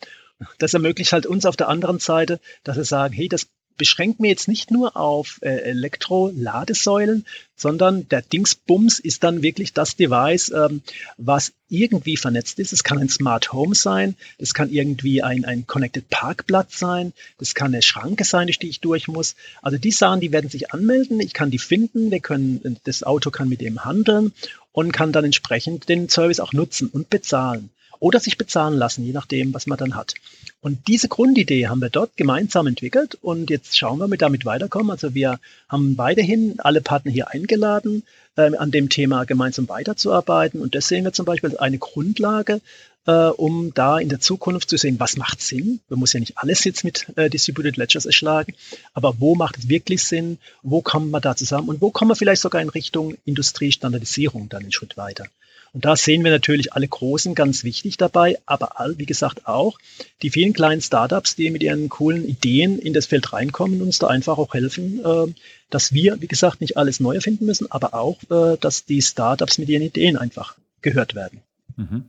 [0.58, 3.46] Das ermöglicht halt uns auf der anderen Seite, dass wir sagen, hey, das
[3.80, 7.24] beschränkt mir jetzt nicht nur auf äh, Elektro-Ladesäulen,
[7.56, 10.82] sondern der Dingsbums ist dann wirklich das Device, ähm,
[11.16, 12.74] was irgendwie vernetzt ist.
[12.74, 17.54] Es kann ein Smart Home sein, es kann irgendwie ein, ein Connected Parkplatz sein, das
[17.54, 19.34] kann eine Schranke sein, durch die ich durch muss.
[19.62, 23.30] Also die Sachen, die werden sich anmelden, ich kann die finden, wir können, das Auto
[23.30, 24.34] kann mit dem handeln
[24.72, 29.12] und kann dann entsprechend den Service auch nutzen und bezahlen oder sich bezahlen lassen, je
[29.12, 30.14] nachdem, was man dann hat.
[30.60, 34.44] Und diese Grundidee haben wir dort gemeinsam entwickelt und jetzt schauen wir, wie wir damit
[34.44, 34.90] weiterkommen.
[34.90, 38.02] Also wir haben weiterhin alle Partner hier eingeladen,
[38.36, 42.60] äh, an dem Thema gemeinsam weiterzuarbeiten und das sehen wir zum Beispiel als eine Grundlage,
[43.06, 45.80] äh, um da in der Zukunft zu sehen, was macht Sinn.
[45.88, 48.54] Man muss ja nicht alles jetzt mit äh, Distributed Ledgers erschlagen,
[48.92, 52.16] aber wo macht es wirklich Sinn, wo kommen wir da zusammen und wo kommen wir
[52.16, 55.26] vielleicht sogar in Richtung Industriestandardisierung dann einen Schritt weiter.
[55.72, 59.78] Und da sehen wir natürlich alle Großen ganz wichtig dabei, aber wie gesagt auch
[60.22, 64.08] die vielen kleinen Startups, die mit ihren coolen Ideen in das Feld reinkommen, uns da
[64.08, 65.32] einfach auch helfen, äh,
[65.70, 69.58] dass wir, wie gesagt, nicht alles neu erfinden müssen, aber auch, äh, dass die Startups
[69.58, 71.40] mit ihren Ideen einfach gehört werden.
[71.76, 72.04] Mhm.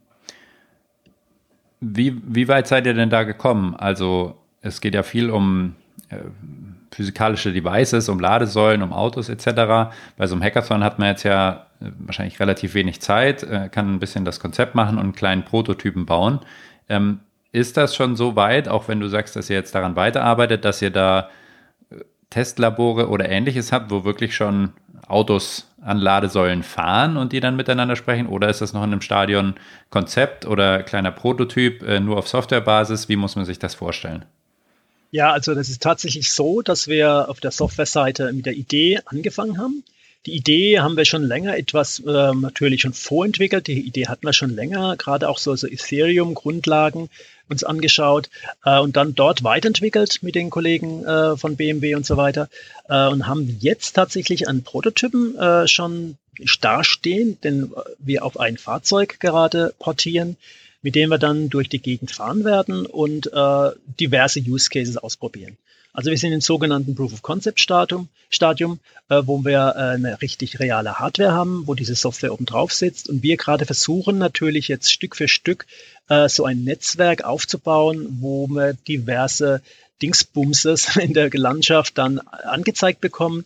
[1.80, 3.76] Wie, wie weit seid ihr denn da gekommen?
[3.76, 5.76] Also es geht ja viel um
[6.92, 9.94] physikalische Devices, um Ladesäulen, um Autos etc.
[10.18, 13.94] Bei so einem Hackathon hat man jetzt ja äh, wahrscheinlich relativ wenig Zeit, äh, kann
[13.94, 16.40] ein bisschen das Konzept machen und einen kleinen Prototypen bauen.
[16.90, 17.20] Ähm,
[17.54, 20.82] ist das schon so weit, auch wenn du sagst, dass ihr jetzt daran weiterarbeitet, dass
[20.82, 21.30] ihr da
[21.90, 21.96] äh,
[22.30, 24.74] Testlabore oder ähnliches habt, wo wirklich schon
[25.08, 28.28] Autos an Ladesäulen fahren und die dann miteinander sprechen?
[28.28, 29.56] Oder ist das noch in einem Stadion
[29.90, 33.08] Konzept oder kleiner Prototyp, äh, nur auf Softwarebasis?
[33.08, 34.26] Wie muss man sich das vorstellen?
[35.12, 39.58] Ja, also das ist tatsächlich so, dass wir auf der Softwareseite mit der Idee angefangen
[39.58, 39.84] haben.
[40.26, 43.68] Die Idee haben wir schon länger etwas äh, natürlich schon vorentwickelt.
[43.68, 47.10] Die Idee hatten wir schon länger, gerade auch so, so Ethereum-Grundlagen
[47.50, 48.30] uns angeschaut
[48.64, 52.50] äh, und dann dort weiterentwickelt mit den Kollegen äh, von BMW und so weiter
[52.88, 56.18] äh, und haben jetzt tatsächlich einen Prototypen äh, schon
[56.62, 60.38] dastehen, den wir auf ein Fahrzeug gerade portieren,
[60.82, 65.58] mit dem wir dann durch die Gegend fahren werden und äh, diverse Use Cases ausprobieren.
[65.94, 70.22] Also wir sind im sogenannten Proof of Concept Stadium, Stadium äh, wo wir äh, eine
[70.22, 74.70] richtig reale Hardware haben, wo diese Software oben drauf sitzt und wir gerade versuchen natürlich
[74.70, 75.66] jetzt Stück für Stück
[76.08, 79.62] äh, so ein Netzwerk aufzubauen, wo wir diverse
[80.02, 83.46] Dingsbumses in der Landschaft dann angezeigt bekommen,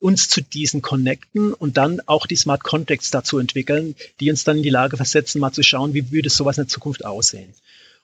[0.00, 4.58] uns zu diesen connecten und dann auch die Smart Contracts dazu entwickeln, die uns dann
[4.58, 7.52] in die Lage versetzen, mal zu schauen, wie würde sowas in der Zukunft aussehen.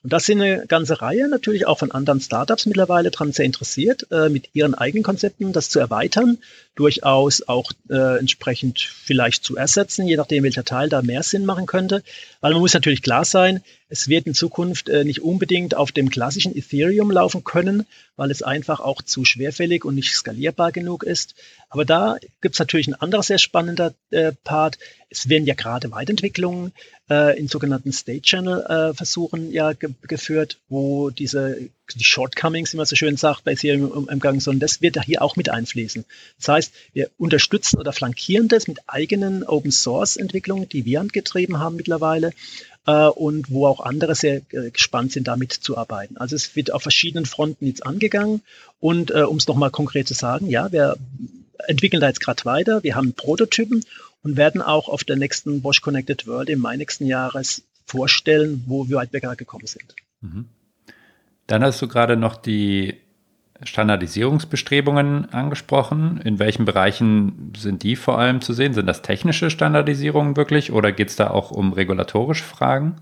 [0.03, 4.09] Und das sind eine ganze Reihe natürlich auch von anderen Startups mittlerweile dran sehr interessiert,
[4.11, 6.39] äh, mit ihren eigenen Konzepten das zu erweitern,
[6.75, 11.67] durchaus auch äh, entsprechend vielleicht zu ersetzen, je nachdem, welcher Teil da mehr Sinn machen
[11.67, 12.03] könnte.
[12.41, 16.09] Weil man muss natürlich klar sein, es wird in Zukunft äh, nicht unbedingt auf dem
[16.09, 21.35] klassischen Ethereum laufen können, weil es einfach auch zu schwerfällig und nicht skalierbar genug ist.
[21.69, 24.79] Aber da gibt es natürlich ein anderer sehr spannender äh, Part.
[25.11, 26.73] Es werden ja gerade Weiterentwicklungen
[27.11, 32.77] äh, in sogenannten State Channel äh, Versuchen ja ge geführt, wo diese die Shortcomings, wie
[32.77, 34.61] man so schön sagt, bei Ethereum im Gang sind.
[34.61, 36.05] Das wird hier auch mit einfließen.
[36.39, 41.59] Das heißt, wir unterstützen oder flankieren das mit eigenen Open Source Entwicklungen, die wir angetrieben
[41.59, 42.33] haben mittlerweile
[42.87, 46.17] äh, und wo auch andere sehr äh, gespannt sind, damit zu arbeiten.
[46.17, 48.43] Also es wird auf verschiedenen Fronten jetzt angegangen
[48.81, 50.97] und äh, um es nochmal konkret zu sagen, ja, wir
[51.67, 53.85] entwickeln da jetzt gerade weiter, wir haben Prototypen
[54.23, 58.89] und werden auch auf der nächsten Bosch Connected World im Mai nächsten Jahres vorstellen, wo
[58.89, 59.95] wir weit wir gerade gekommen sind.
[60.21, 60.49] Mhm.
[61.53, 62.97] Dann hast du gerade noch die
[63.63, 66.19] Standardisierungsbestrebungen angesprochen.
[66.25, 68.73] In welchen Bereichen sind die vor allem zu sehen?
[68.73, 72.97] Sind das technische Standardisierungen wirklich oder geht es da auch um regulatorische Fragen?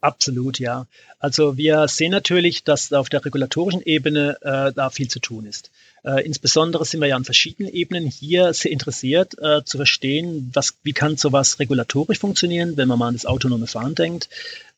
[0.00, 0.86] Absolut, ja.
[1.18, 5.72] Also wir sehen natürlich, dass auf der regulatorischen Ebene äh, da viel zu tun ist.
[6.04, 10.74] Äh, insbesondere sind wir ja an verschiedenen Ebenen hier sehr interessiert äh, zu verstehen, was,
[10.82, 14.28] wie kann sowas regulatorisch funktionieren, wenn man mal an das autonome Fahren denkt,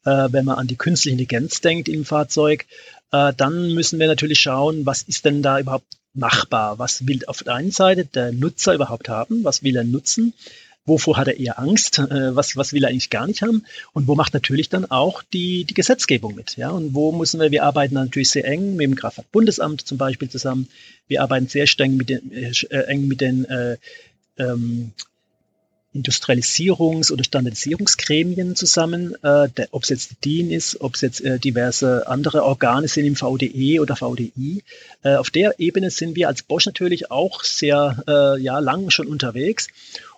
[0.04, 2.66] äh, wenn man an die künstliche Intelligenz denkt im Fahrzeug,
[3.12, 6.78] äh, dann müssen wir natürlich schauen, was ist denn da überhaupt machbar?
[6.78, 9.44] Was will auf der einen Seite der Nutzer überhaupt haben?
[9.44, 10.32] Was will er nutzen?
[10.90, 12.00] Wovor hat er eher Angst?
[12.00, 13.64] Äh, was, was will er eigentlich gar nicht haben?
[13.92, 16.56] Und wo macht natürlich dann auch die, die Gesetzgebung mit?
[16.56, 16.70] Ja?
[16.70, 20.68] Und wo müssen wir, wir arbeiten natürlich sehr eng mit dem Kraftfahrtbundesamt zum Beispiel zusammen.
[21.06, 22.52] Wir arbeiten sehr streng mit den, äh,
[22.88, 23.76] eng mit den äh,
[24.36, 24.90] ähm,
[25.94, 31.38] Industrialisierungs- oder Standardisierungsgremien zusammen, äh, ob es jetzt die DIN ist, ob es jetzt äh,
[31.38, 34.64] diverse andere Organe sind im VDE oder VDI.
[35.02, 39.06] Äh, auf der Ebene sind wir als Bosch natürlich auch sehr äh, ja, lang schon
[39.06, 39.68] unterwegs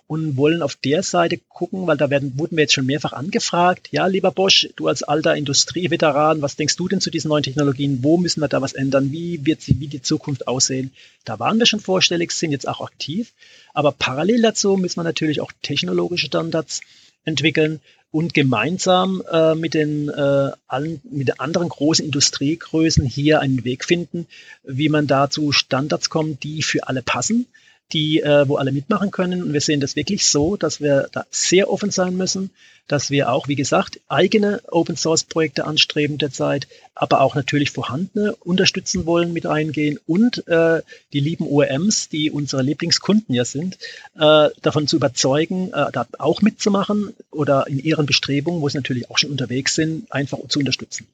[0.07, 3.89] und wollen auf der Seite gucken, weil da werden, wurden wir jetzt schon mehrfach angefragt.
[3.91, 7.99] Ja, lieber Bosch, du als alter Industrieveteran, was denkst du denn zu diesen neuen Technologien?
[8.03, 9.11] Wo müssen wir da was ändern?
[9.11, 10.91] Wie wird sie, wie die Zukunft aussehen?
[11.25, 13.33] Da waren wir schon vorstellig, sind jetzt auch aktiv.
[13.73, 16.81] Aber parallel dazu müssen wir natürlich auch technologische Standards
[17.23, 17.79] entwickeln
[18.11, 23.85] und gemeinsam äh, mit den äh, allen, mit den anderen großen Industriegrößen hier einen Weg
[23.85, 24.27] finden,
[24.63, 27.47] wie man da zu Standards kommt, die für alle passen,
[27.91, 29.43] die, äh, wo alle mitmachen können.
[29.43, 32.51] Und wir sehen das wirklich so, dass wir da sehr offen sein müssen,
[32.87, 38.35] dass wir auch, wie gesagt, eigene Open Source Projekte anstreben derzeit, aber auch natürlich vorhandene
[38.35, 40.81] unterstützen wollen, mit reingehen und äh,
[41.13, 43.77] die lieben OEMs, die unsere Lieblingskunden ja sind,
[44.15, 49.09] äh, davon zu überzeugen, äh, da auch mitzumachen oder in ihren Bestrebungen, wo sie natürlich
[49.09, 51.07] auch schon unterwegs sind, einfach zu unterstützen.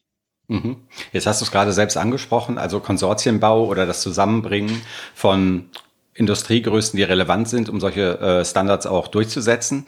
[0.47, 0.77] Mhm.
[1.13, 4.81] Jetzt hast du es gerade selbst angesprochen, also Konsortienbau oder das Zusammenbringen
[5.13, 5.69] von
[6.13, 9.85] Industriegrößen, die relevant sind, um solche äh, Standards auch durchzusetzen.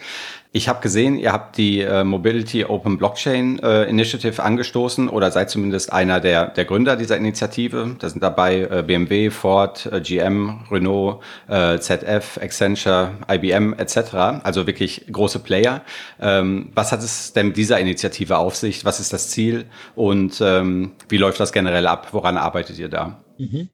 [0.53, 5.49] Ich habe gesehen, ihr habt die äh, Mobility Open Blockchain äh, Initiative angestoßen oder seid
[5.49, 7.95] zumindest einer der, der Gründer dieser Initiative.
[7.99, 14.43] Da sind dabei äh, BMW, Ford, äh, GM, Renault, äh, ZF, Accenture, IBM etc.
[14.43, 15.83] Also wirklich große Player.
[16.19, 18.83] Ähm, was hat es denn mit dieser Initiative auf sich?
[18.83, 22.09] Was ist das Ziel und ähm, wie läuft das generell ab?
[22.11, 23.21] Woran arbeitet ihr da?
[23.37, 23.69] Mhm.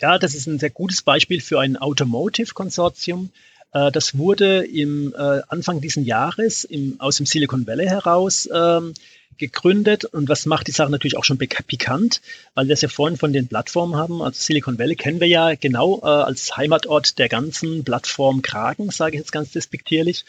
[0.00, 3.30] Ja, das ist ein sehr gutes Beispiel für ein Automotive-Konsortium.
[3.72, 8.94] Äh, das wurde im äh, Anfang dieses Jahres im, aus dem Silicon Valley heraus ähm,
[9.38, 12.20] gegründet und was macht die Sache natürlich auch schon pikant,
[12.54, 14.20] weil wir es ja vorhin von den Plattformen haben.
[14.20, 19.16] Also Silicon Valley kennen wir ja genau äh, als Heimatort der ganzen Plattform Kragen, sage
[19.16, 20.24] ich jetzt ganz despektierlich.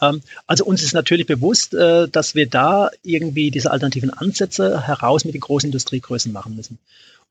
[0.00, 5.24] Ähm, also uns ist natürlich bewusst, äh, dass wir da irgendwie diese alternativen Ansätze heraus
[5.24, 6.78] mit den großen Industriegrößen machen müssen.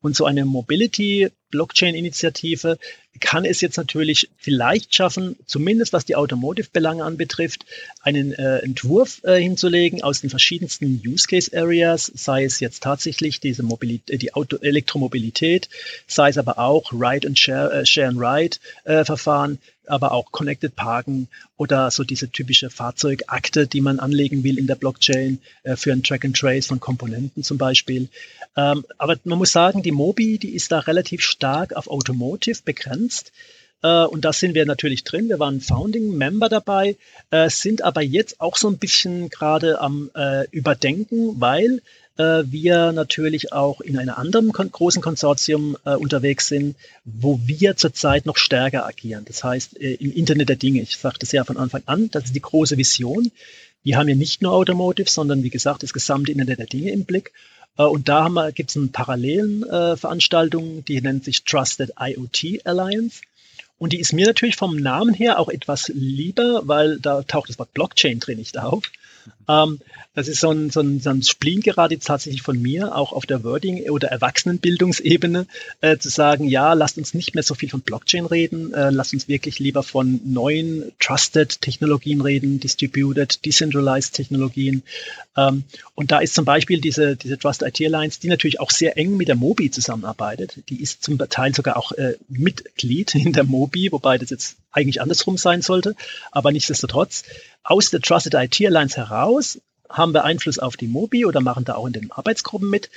[0.01, 0.45] Und so eine
[1.51, 2.77] Mobility-Blockchain-Initiative
[3.19, 7.65] kann es jetzt natürlich vielleicht schaffen, zumindest was die Automotive-Belange anbetrifft,
[8.01, 14.21] einen äh, Entwurf äh, hinzulegen aus den verschiedensten Use-Case-Areas, sei es jetzt tatsächlich diese Mobilität,
[14.21, 15.69] die Auto Elektromobilität,
[16.07, 20.75] sei es aber auch Ride and Share, äh, Share and Ride-Verfahren, äh, aber auch Connected
[20.75, 25.91] Parken oder so diese typische Fahrzeugakte, die man anlegen will in der Blockchain äh, für
[25.91, 28.07] ein Track and Trace von Komponenten zum Beispiel.
[28.55, 33.31] Ähm, aber man muss sagen, die Mobi, die ist da relativ stark auf Automotive begrenzt.
[33.83, 35.27] Uh, und da sind wir natürlich drin.
[35.27, 36.97] Wir waren Founding Member dabei,
[37.33, 41.81] uh, sind aber jetzt auch so ein bisschen gerade am uh, Überdenken, weil
[42.17, 46.75] äh, wir natürlich auch in einem anderen kon großen Konsortium äh, unterwegs sind,
[47.05, 49.25] wo wir zurzeit noch stärker agieren.
[49.25, 50.81] Das heißt, äh, im Internet der Dinge.
[50.81, 53.31] Ich sagte es ja von Anfang an, das ist die große Vision.
[53.83, 57.05] Wir haben ja nicht nur Automotive, sondern wie gesagt, das gesamte Internet der Dinge im
[57.05, 57.31] Blick.
[57.77, 63.21] Äh, und da gibt es eine parallelen äh, Veranstaltung, die nennt sich Trusted IoT Alliance.
[63.77, 67.57] Und die ist mir natürlich vom Namen her auch etwas lieber, weil da taucht das
[67.57, 68.83] Wort Blockchain drin nicht auf.
[69.47, 69.79] Ähm,
[70.13, 73.25] das ist so ein, so, ein, so ein Spleen gerade tatsächlich von mir, auch auf
[73.25, 75.47] der Wording- oder Erwachsenenbildungsebene,
[75.79, 79.13] äh, zu sagen, ja, lasst uns nicht mehr so viel von Blockchain reden, äh, lasst
[79.13, 84.83] uns wirklich lieber von neuen Trusted-Technologien reden, Distributed, Decentralized Technologien.
[85.37, 85.63] Ähm,
[85.95, 89.15] und da ist zum Beispiel diese, diese Trust IT Alliance, die natürlich auch sehr eng
[89.15, 90.57] mit der Mobi zusammenarbeitet.
[90.69, 95.01] Die ist zum Teil sogar auch äh, Mitglied in der Mobi, wobei das jetzt eigentlich
[95.01, 95.95] andersrum sein sollte.
[96.31, 97.23] Aber nichtsdestotrotz,
[97.63, 99.30] aus der Trusted IT Alliance heraus
[99.89, 102.89] haben wir Einfluss auf die Mobi oder machen da auch in den Arbeitsgruppen mit.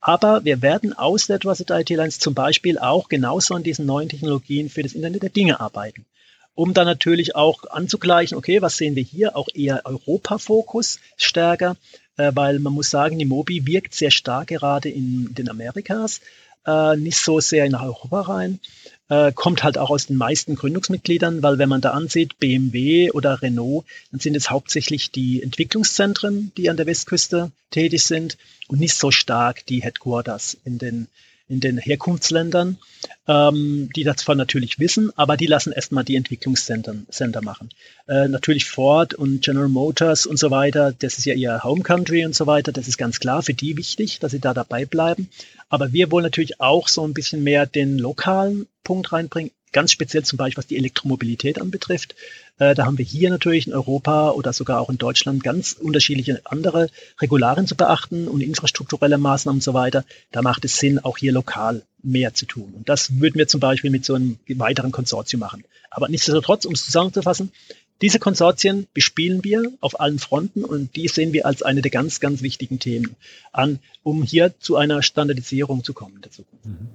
[0.00, 4.08] Aber wir werden aus der Trusted IT Alliance zum Beispiel auch genauso an diesen neuen
[4.08, 6.06] Technologien für das Internet der Dinge arbeiten.
[6.54, 9.36] Um dann natürlich auch anzugleichen, okay, was sehen wir hier?
[9.36, 11.76] Auch eher Europa-Fokus stärker,
[12.16, 16.20] äh, weil man muss sagen, die Mobi wirkt sehr stark gerade in den Amerikas,
[16.66, 18.60] äh, nicht so sehr in Europa rein.
[19.08, 23.42] Äh, kommt halt auch aus den meisten Gründungsmitgliedern, weil wenn man da ansieht, BMW oder
[23.42, 28.94] Renault, dann sind es hauptsächlich die Entwicklungszentren, die an der Westküste tätig sind und nicht
[28.94, 31.08] so stark die Headquarters in den
[31.50, 32.78] in den Herkunftsländern,
[33.26, 37.70] ähm, die das zwar natürlich wissen, aber die lassen erstmal die Entwicklungscenter machen.
[38.06, 42.24] Äh, natürlich Ford und General Motors und so weiter, das ist ja ihr Home Country
[42.24, 45.28] und so weiter, das ist ganz klar für die wichtig, dass sie da dabei bleiben.
[45.68, 50.24] Aber wir wollen natürlich auch so ein bisschen mehr den lokalen Punkt reinbringen, ganz speziell
[50.24, 52.14] zum Beispiel was die Elektromobilität anbetrifft.
[52.58, 56.40] Äh, da haben wir hier natürlich in Europa oder sogar auch in Deutschland ganz unterschiedliche
[56.44, 56.88] andere
[57.20, 60.04] Regularien zu beachten und infrastrukturelle Maßnahmen und so weiter.
[60.32, 62.72] Da macht es Sinn, auch hier lokal mehr zu tun.
[62.76, 65.64] Und das würden wir zum Beispiel mit so einem weiteren Konsortium machen.
[65.90, 67.52] Aber nichtsdestotrotz, um es zusammenzufassen,
[68.00, 72.18] diese Konsortien bespielen wir auf allen Fronten und die sehen wir als eine der ganz,
[72.18, 73.14] ganz wichtigen Themen
[73.52, 76.64] an, um hier zu einer Standardisierung zu kommen in der Zukunft.
[76.64, 76.88] Mhm.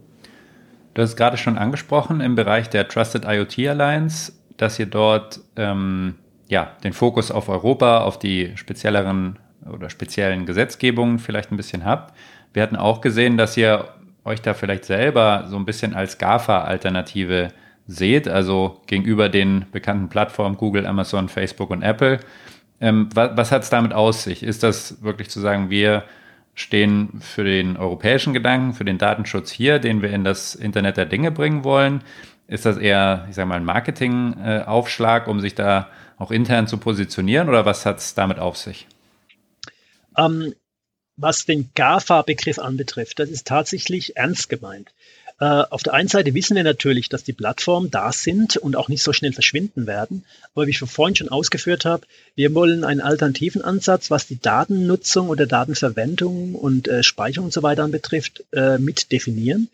[0.95, 6.15] Du hast gerade schon angesprochen im Bereich der Trusted IoT Alliance, dass ihr dort ähm,
[6.47, 9.37] ja, den Fokus auf Europa, auf die spezielleren
[9.69, 12.15] oder speziellen Gesetzgebungen vielleicht ein bisschen habt.
[12.53, 13.89] Wir hatten auch gesehen, dass ihr
[14.23, 17.49] euch da vielleicht selber so ein bisschen als GAFA-Alternative
[17.87, 22.21] seht, also gegenüber den bekannten Plattformen Google, Amazon, Facebook und Apple.
[22.79, 24.43] Ähm, was was hat es damit aus sich?
[24.43, 26.05] Ist das wirklich zu sagen, wir
[26.55, 31.05] stehen für den europäischen Gedanken, für den Datenschutz hier, den wir in das Internet der
[31.05, 32.01] Dinge bringen wollen?
[32.47, 37.49] Ist das eher, ich sage mal, ein Marketingaufschlag, um sich da auch intern zu positionieren
[37.49, 38.87] oder was hat es damit auf sich?
[40.17, 40.53] Ähm,
[41.17, 44.93] was den GAFA-Begriff anbetrifft, das ist tatsächlich ernst gemeint.
[45.41, 48.87] Uh, auf der einen Seite wissen wir natürlich, dass die Plattformen da sind und auch
[48.87, 50.23] nicht so schnell verschwinden werden.
[50.53, 55.27] Aber wie ich vorhin schon ausgeführt habe, wir wollen einen alternativen Ansatz, was die Datennutzung
[55.27, 59.67] oder Datenverwendung und äh, Speicherung und so weiter anbetrifft, äh, mit definieren.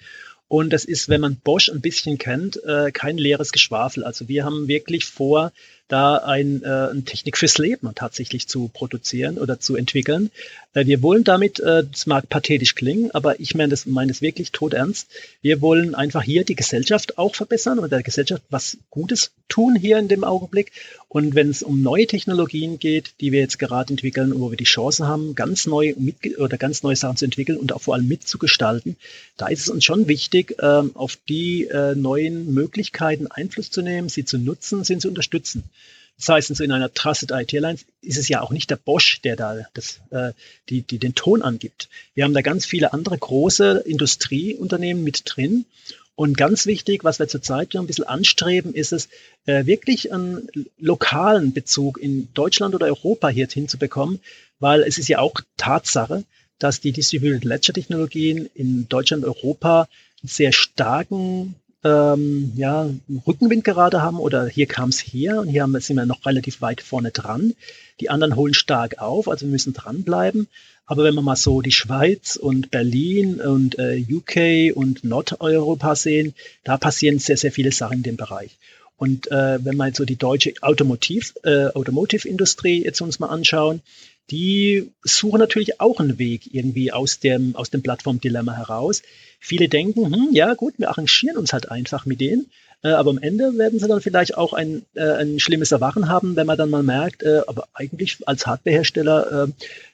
[0.48, 4.04] Und das ist, wenn man Bosch ein bisschen kennt, äh, kein leeres Geschwafel.
[4.04, 5.54] Also wir haben wirklich vor,
[5.92, 10.32] da ein, äh, eine Technik fürs Leben tatsächlich zu produzieren oder zu entwickeln.
[10.74, 14.22] Äh, wir wollen damit, äh, das mag pathetisch klingen, aber ich meine das, meine das
[14.22, 15.08] wirklich todernst.
[15.42, 19.98] Wir wollen einfach hier die Gesellschaft auch verbessern und der Gesellschaft was Gutes tun hier
[20.00, 20.72] in dem Augenblick.
[21.10, 24.64] Und wenn es um neue Technologien geht, die wir jetzt gerade entwickeln, wo wir die
[24.64, 28.08] Chance haben, ganz neu mit, oder ganz neue Sachen zu entwickeln und auch vor allem
[28.08, 28.96] mitzugestalten,
[29.36, 34.08] da ist es uns schon wichtig, ähm, auf die äh, neuen Möglichkeiten Einfluss zu nehmen,
[34.08, 35.64] sie zu nutzen, sie zu unterstützen.
[36.22, 39.22] Das heißt, also in einer Trusted IT Alliance ist es ja auch nicht der Bosch,
[39.24, 40.34] der da das, äh,
[40.70, 41.90] die, die den Ton angibt.
[42.14, 45.66] Wir haben da ganz viele andere große Industrieunternehmen mit drin.
[46.14, 49.10] Und ganz wichtig, was wir zurzeit ein bisschen anstreben, ist es,
[49.48, 50.48] äh, wirklich einen
[50.78, 54.20] lokalen Bezug in Deutschland oder Europa hier hinzubekommen,
[54.60, 56.24] weil es ist ja auch Tatsache,
[56.60, 59.88] dass die Distributed Ledger Technologien in Deutschland und Europa
[60.22, 62.90] sehr starken ähm, ja,
[63.26, 66.62] Rückenwind gerade haben oder hier kam es her und hier haben, sind wir noch relativ
[66.62, 67.54] weit vorne dran.
[68.00, 70.48] Die anderen holen stark auf, also wir müssen dranbleiben.
[70.86, 76.34] Aber wenn wir mal so die Schweiz und Berlin und äh, UK und Nordeuropa sehen,
[76.64, 78.58] da passieren sehr, sehr viele Sachen in dem Bereich.
[78.98, 83.82] Und äh, wenn wir jetzt so die deutsche Automotiv, äh, Automotive-Industrie jetzt uns mal anschauen,
[84.32, 89.04] die suchen natürlich auch einen Weg irgendwie aus dem, aus dem Plattformdilemma heraus.
[89.40, 92.50] Viele denken, hm, ja gut, wir arrangieren uns halt einfach mit denen.
[92.84, 96.36] Äh, aber am Ende werden sie dann vielleicht auch ein, äh, ein schlimmes Erwachen haben,
[96.36, 99.52] wenn man dann mal merkt, äh, aber eigentlich als Hardwarehersteller äh,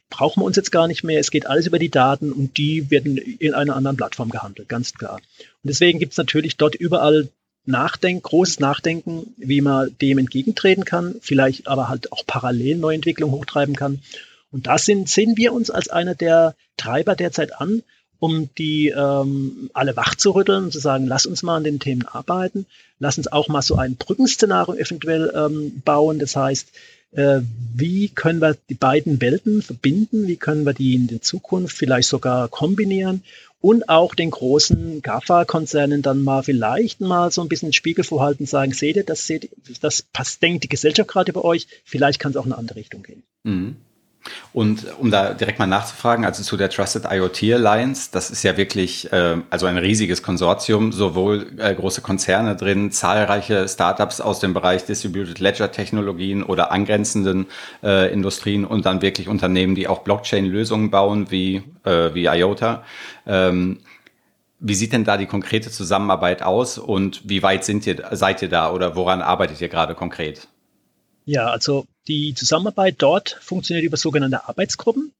[0.10, 1.20] brauchen wir uns jetzt gar nicht mehr.
[1.20, 4.94] Es geht alles über die Daten und die werden in einer anderen Plattform gehandelt, ganz
[4.94, 5.16] klar.
[5.16, 7.28] Und deswegen gibt es natürlich dort überall
[7.66, 13.76] Nachdenken, großes Nachdenken, wie man dem entgegentreten kann, vielleicht aber halt auch parallel Neuentwicklung hochtreiben
[13.76, 14.00] kann.
[14.52, 17.84] Und da sind, sehen wir uns als einer der Treiber derzeit an,
[18.20, 21.80] um die ähm, alle wach zu rütteln und zu sagen, lass uns mal an den
[21.80, 22.66] Themen arbeiten,
[23.00, 26.18] lass uns auch mal so ein Brückenszenario eventuell ähm, bauen.
[26.18, 26.70] Das heißt,
[27.12, 27.42] äh,
[27.76, 32.10] wie können wir die beiden Welten verbinden, wie können wir die in der Zukunft vielleicht
[32.10, 33.24] sogar kombinieren
[33.60, 38.74] und auch den großen GAFA-Konzernen dann mal vielleicht mal so ein bisschen Spiegel vorhalten, sagen,
[38.74, 39.50] seht ihr, das seht
[39.82, 42.78] das passt, denkt die Gesellschaft gerade bei euch, vielleicht kann es auch in eine andere
[42.78, 43.24] Richtung gehen.
[43.44, 43.78] Mhm.
[44.54, 48.58] Und um da direkt mal nachzufragen, also zu der Trusted IoT Alliance, das ist ja
[48.58, 54.54] wirklich äh, also ein riesiges Konsortium, sowohl äh, große Konzerne drin, zahlreiche Startups aus dem
[54.54, 57.48] Bereich Distributed Ledger Technologien oder angrenzenden
[57.84, 62.84] äh, Industrien und dann wirklich Unternehmen, die auch Blockchain-Lösungen bauen, wie, äh, wie IOTA.
[63.26, 63.80] Ähm,
[64.60, 68.50] wie sieht denn da die konkrete Zusammenarbeit aus und wie weit sind ihr, seid ihr
[68.50, 70.48] da oder woran arbeitet ihr gerade konkret?
[71.26, 75.12] Ja, also die Zusammenarbeit dort funktioniert über sogenannte Arbeitsgruppen.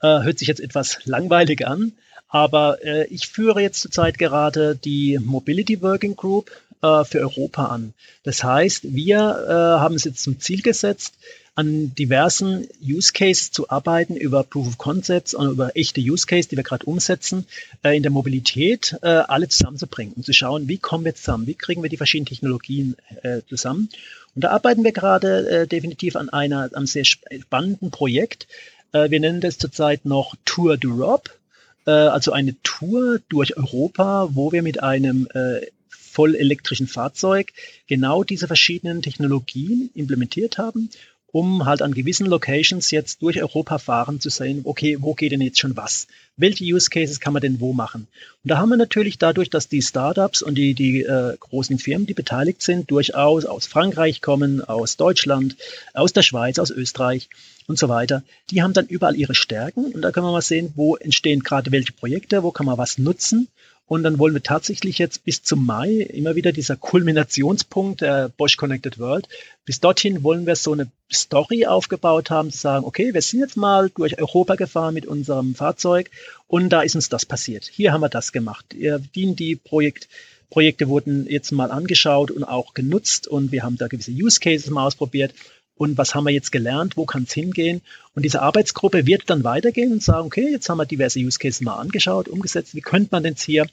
[0.00, 1.92] Äh, hört sich jetzt etwas langweilig an,
[2.28, 6.50] aber äh, ich führe jetzt zurzeit gerade die Mobility Working Group
[6.82, 7.94] äh, für Europa an.
[8.22, 11.14] Das heißt, wir äh, haben es jetzt zum Ziel gesetzt,
[11.56, 16.48] an diversen Use Cases zu arbeiten, über Proof of Concepts und über echte Use Cases,
[16.48, 17.46] die wir gerade umsetzen,
[17.82, 21.54] äh, in der Mobilität äh, alle zusammenzubringen und zu schauen, wie kommen wir zusammen, wie
[21.54, 23.88] kriegen wir die verschiedenen Technologien äh, zusammen.
[24.34, 28.46] Und da arbeiten wir gerade äh, definitiv an einer, einem sehr spannenden Projekt.
[28.92, 31.30] Äh, wir nennen das zurzeit noch Tour d'Europe,
[31.86, 35.26] äh, also eine Tour durch Europa, wo wir mit einem
[35.88, 37.52] voll elektrischen Fahrzeug
[37.86, 40.90] genau diese verschiedenen Technologien implementiert haben
[41.36, 45.42] um halt an gewissen Locations jetzt durch Europa fahren zu sehen, okay, wo geht denn
[45.42, 46.06] jetzt schon was?
[46.38, 48.08] Welche Use Cases kann man denn wo machen?
[48.42, 52.06] Und da haben wir natürlich dadurch, dass die Startups und die, die äh, großen Firmen,
[52.06, 55.56] die beteiligt sind, durchaus aus Frankreich kommen, aus Deutschland,
[55.92, 57.28] aus der Schweiz, aus Österreich
[57.66, 60.72] und so weiter, die haben dann überall ihre Stärken und da können wir mal sehen,
[60.74, 63.48] wo entstehen gerade welche Projekte, wo kann man was nutzen
[63.86, 68.56] und dann wollen wir tatsächlich jetzt bis zum Mai immer wieder dieser Kulminationspunkt der Bosch
[68.56, 69.28] Connected World.
[69.64, 73.56] Bis dorthin wollen wir so eine Story aufgebaut haben, zu sagen, okay, wir sind jetzt
[73.56, 76.10] mal durch Europa gefahren mit unserem Fahrzeug
[76.48, 77.70] und da ist uns das passiert.
[77.72, 78.66] Hier haben wir das gemacht.
[78.72, 80.08] Die, die Projekt,
[80.50, 84.68] Projekte wurden jetzt mal angeschaut und auch genutzt und wir haben da gewisse Use Cases
[84.70, 85.32] mal ausprobiert
[85.76, 87.82] und was haben wir jetzt gelernt, wo kann es hingehen.
[88.14, 91.60] Und diese Arbeitsgruppe wird dann weitergehen und sagen, okay, jetzt haben wir diverse Use Cases
[91.60, 93.66] mal angeschaut, umgesetzt, wie könnte man denn hier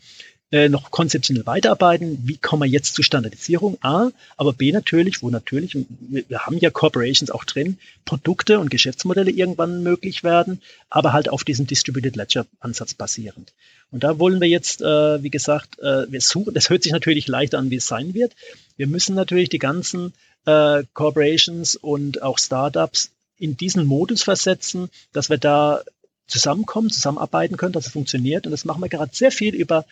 [0.54, 5.32] äh, noch konzeptionell weiterarbeiten, wie kommen wir jetzt zu Standardisierung, A, aber B natürlich, wo
[5.32, 11.12] natürlich, wir, wir haben ja Corporations auch drin, Produkte und Geschäftsmodelle irgendwann möglich werden, aber
[11.12, 13.52] halt auf diesem Distributed Ledger Ansatz basierend.
[13.90, 17.28] Und da wollen wir jetzt, äh, wie gesagt, äh, wir suchen, das hört sich natürlich
[17.28, 18.34] leichter an, wie es sein wird.
[18.78, 20.14] Wir müssen natürlich die ganzen
[20.46, 25.82] äh, Corporations und auch Startups in diesen Modus versetzen, dass wir da
[26.28, 28.46] zusammenkommen, zusammenarbeiten können, dass es funktioniert.
[28.46, 29.86] Und das machen wir gerade sehr viel über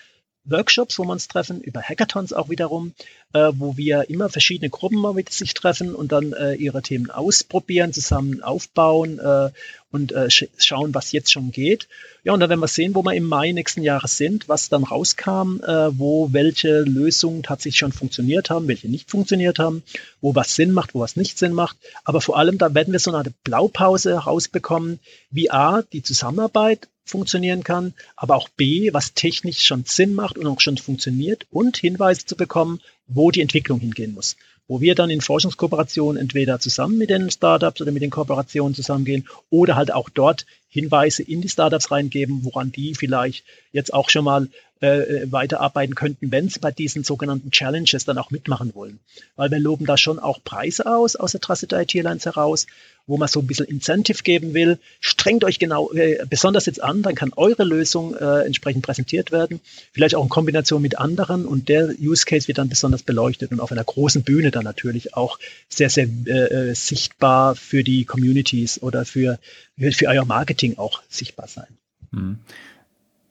[0.46, 2.94] Workshops, wo wir uns treffen, über Hackathons auch wiederum,
[3.34, 7.12] äh, wo wir immer verschiedene Gruppen mal mit sich treffen und dann äh, ihre Themen
[7.12, 9.52] ausprobieren, zusammen aufbauen äh,
[9.92, 11.88] und äh, sch schauen, was jetzt schon geht.
[12.24, 14.84] Ja, und dann werden wir sehen, wo wir im Mai nächsten Jahres sind, was dann
[14.84, 19.84] rauskam, äh, wo welche Lösungen tatsächlich schon funktioniert haben, welche nicht funktioniert haben,
[20.22, 21.78] wo was Sinn macht, wo was nicht Sinn macht.
[22.04, 27.64] Aber vor allem, da werden wir so eine Blaupause herausbekommen, wie A, die Zusammenarbeit funktionieren
[27.64, 32.26] kann, aber auch B, was technisch schon Sinn macht und auch schon funktioniert und Hinweise
[32.26, 34.38] zu bekommen, wo die Entwicklung hingehen muss.
[34.72, 39.28] Wo wir dann in Forschungskooperationen entweder zusammen mit den Startups oder mit den Kooperationen zusammengehen
[39.50, 43.44] oder halt auch dort Hinweise in die Startups reingeben, woran die vielleicht
[43.74, 44.48] jetzt auch schon mal
[44.82, 49.00] äh, weiterarbeiten könnten, wenn sie bei diesen sogenannten Challenges dann auch mitmachen wollen.
[49.36, 52.66] Weil wir loben da schon auch Preise aus, aus der Trusted IT Alliance heraus,
[53.08, 54.80] wo man so ein bisschen Incentive geben will.
[55.00, 59.60] Strengt euch genau äh, besonders jetzt an, dann kann eure Lösung äh, entsprechend präsentiert werden.
[59.92, 63.60] Vielleicht auch in Kombination mit anderen und der Use Case wird dann besonders beleuchtet und
[63.60, 65.38] auf einer großen Bühne dann natürlich auch
[65.70, 69.40] sehr, sehr äh, äh sichtbar für die Communities oder für,
[69.78, 71.68] für euer Marketing auch sichtbar sein.
[72.12, 72.40] Mhm.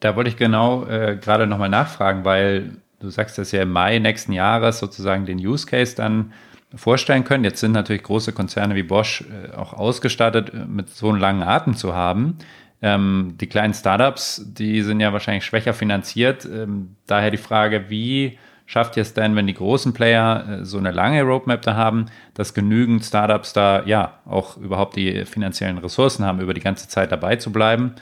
[0.01, 3.99] Da wollte ich genau äh, gerade nochmal nachfragen, weil du sagst, dass ja im Mai
[3.99, 6.33] nächsten Jahres sozusagen den Use Case dann
[6.75, 7.45] vorstellen können.
[7.45, 11.43] Jetzt sind natürlich große Konzerne wie Bosch äh, auch ausgestattet, äh, mit so einem langen
[11.43, 12.39] Atem zu haben.
[12.83, 16.47] Ähm, die kleinen Startups, die sind ja wahrscheinlich schwächer finanziert.
[16.47, 20.79] Ähm, daher die Frage, wie schafft ihr es denn, wenn die großen Player äh, so
[20.79, 26.25] eine lange Roadmap da haben, dass genügend Startups da ja auch überhaupt die finanziellen Ressourcen
[26.25, 27.95] haben, über die ganze Zeit dabei zu bleiben?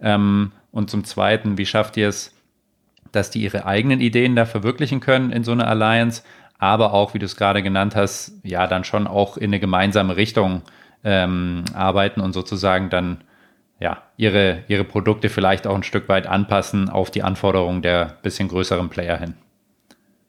[0.00, 2.34] Ähm, und zum Zweiten, wie schafft ihr es,
[3.10, 6.22] dass die ihre eigenen Ideen da verwirklichen können in so einer Alliance,
[6.58, 10.16] aber auch, wie du es gerade genannt hast, ja, dann schon auch in eine gemeinsame
[10.16, 10.60] Richtung
[11.02, 13.24] ähm, arbeiten und sozusagen dann
[13.80, 18.48] ja, ihre, ihre Produkte vielleicht auch ein Stück weit anpassen auf die Anforderungen der bisschen
[18.48, 19.34] größeren Player hin.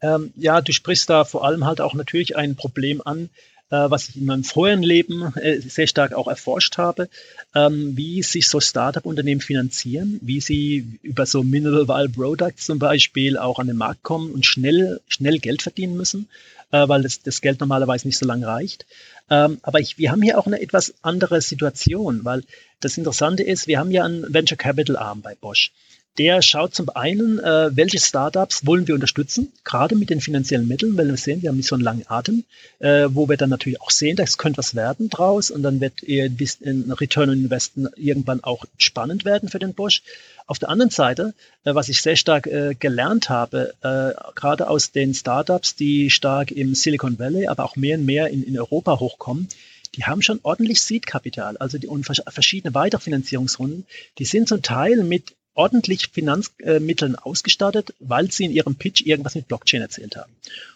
[0.00, 3.28] Ähm, ja, du sprichst da vor allem halt auch natürlich ein Problem an,
[3.76, 7.08] was ich in meinem vorherigen Leben äh, sehr stark auch erforscht habe,
[7.54, 13.36] ähm, wie sich so Startup-Unternehmen finanzieren, wie sie über so Mineral Value Products zum Beispiel
[13.36, 16.28] auch an den Markt kommen und schnell, schnell Geld verdienen müssen,
[16.72, 18.86] äh, weil das, das Geld normalerweise nicht so lange reicht.
[19.30, 22.42] Ähm, aber ich, wir haben hier auch eine etwas andere Situation, weil
[22.80, 25.72] das Interessante ist, wir haben ja einen Venture Capital Arm bei Bosch.
[26.18, 30.96] Der schaut zum einen, äh, welche Startups wollen wir unterstützen, gerade mit den finanziellen Mitteln,
[30.96, 32.44] weil wir sehen, wir haben nicht so einen langen Atem,
[32.80, 36.02] äh, wo wir dann natürlich auch sehen, das könnte was werden draus und dann wird
[36.02, 40.02] eher ein Return on Investment irgendwann auch spannend werden für den Bosch.
[40.46, 44.90] Auf der anderen Seite, äh, was ich sehr stark äh, gelernt habe, äh, gerade aus
[44.90, 48.98] den Startups, die stark im Silicon Valley, aber auch mehr und mehr in, in Europa
[48.98, 49.46] hochkommen,
[49.94, 53.86] die haben schon ordentlich Seed-Kapital, also die und verschiedene Weiterfinanzierungsrunden,
[54.18, 59.48] die sind zum Teil mit ordentlich Finanzmitteln ausgestattet, weil sie in ihrem Pitch irgendwas mit
[59.48, 60.32] Blockchain erzählt haben.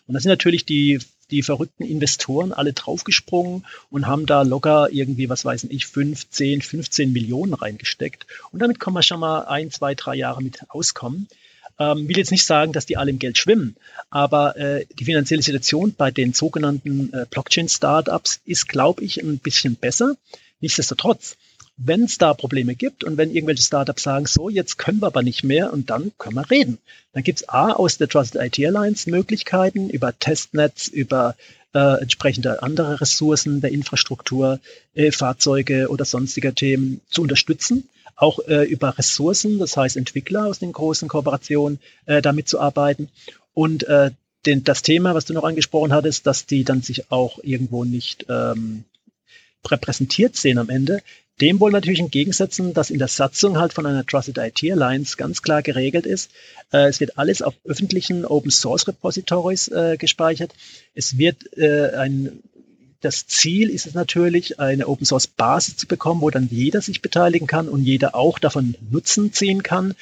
[0.08, 0.98] Und da sind natürlich die,
[1.30, 6.62] die verrückten Investoren alle draufgesprungen und haben da locker irgendwie, was weiß ich, 5, 10,
[6.62, 8.26] 15 Millionen reingesteckt.
[8.50, 11.28] Und damit kann man schon mal ein, zwei, drei Jahre mit auskommen.
[11.78, 13.76] Ähm, will jetzt nicht sagen, dass die alle im Geld schwimmen,
[14.10, 19.76] aber äh, die finanzielle Situation bei den sogenannten äh, Blockchain-Startups ist, glaube ich, ein bisschen
[19.76, 20.16] besser.
[20.60, 21.36] Nichtsdestotrotz,
[21.76, 25.22] wenn es da Probleme gibt und wenn irgendwelche Startups sagen, so, jetzt können wir aber
[25.22, 26.78] nicht mehr und dann können wir reden.
[27.12, 31.34] Dann gibt es A aus der Trusted IT Alliance Möglichkeiten über Testnetz, über
[31.74, 34.60] äh, entsprechende andere Ressourcen der Infrastruktur,
[34.94, 37.88] äh, Fahrzeuge oder sonstige Themen zu unterstützen.
[38.14, 43.08] Auch äh, über Ressourcen, das heißt Entwickler aus den großen Kooperationen, äh, damit zu arbeiten.
[43.54, 44.10] Und äh,
[44.46, 48.26] den, das Thema, was du noch angesprochen hattest, dass die dann sich auch irgendwo nicht
[48.28, 48.84] ähm,
[49.70, 51.02] repräsentiert sehen am Ende,
[51.40, 55.42] dem wollen natürlich entgegensetzen, dass in der Satzung halt von einer Trusted IT Alliance ganz
[55.42, 56.30] klar geregelt ist.
[56.72, 60.52] Äh, es wird alles auf öffentlichen Open Source Repositories äh, gespeichert.
[60.94, 62.42] Es wird äh, ein
[63.00, 67.02] das Ziel ist es natürlich, eine Open Source Basis zu bekommen, wo dann jeder sich
[67.02, 69.94] beteiligen kann und jeder auch davon Nutzen ziehen kann.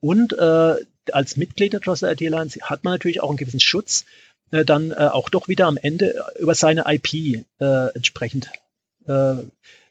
[0.00, 0.74] Und äh,
[1.12, 4.06] als Mitglied der Trusted IT Alliance hat man natürlich auch einen gewissen Schutz,
[4.50, 8.50] äh, dann äh, auch doch wieder am Ende über seine IP entsprechend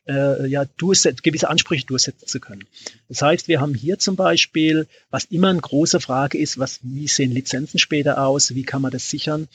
[0.07, 2.65] äh, ja, durchset gewisse Ansprüche durchsetzen zu können.
[3.09, 7.07] Das heißt, wir haben hier zum Beispiel, was immer eine große Frage ist, was, wie
[7.07, 9.47] sehen Lizenzen später aus, wie kann man das sichern?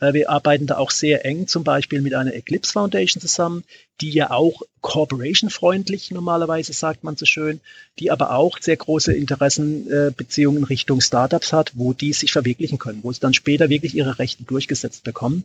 [0.00, 3.64] Äh, wir arbeiten da auch sehr eng zum Beispiel mit einer Eclipse Foundation zusammen,
[4.00, 7.60] die ja auch corporation-freundlich normalerweise, sagt man so schön,
[7.98, 13.00] die aber auch sehr große Interessenbeziehungen äh, Richtung Startups hat, wo die sich verwirklichen können,
[13.02, 15.44] wo sie dann später wirklich ihre Rechte durchgesetzt bekommen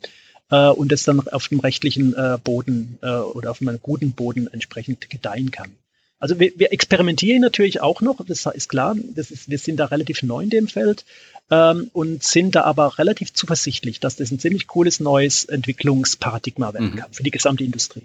[0.54, 4.48] äh, und es dann auf dem rechtlichen äh, Boden äh, oder auf einem guten Boden
[4.54, 5.72] entsprechend gedeihen kann.
[6.20, 9.86] Also wir, wir experimentieren natürlich auch noch, das ist klar, das ist, wir sind da
[9.86, 11.06] relativ neu in dem Feld
[11.50, 16.92] ähm, und sind da aber relativ zuversichtlich, dass das ein ziemlich cooles neues Entwicklungsparadigma werden
[16.92, 16.96] mhm.
[16.98, 18.04] kann für die gesamte Industrie.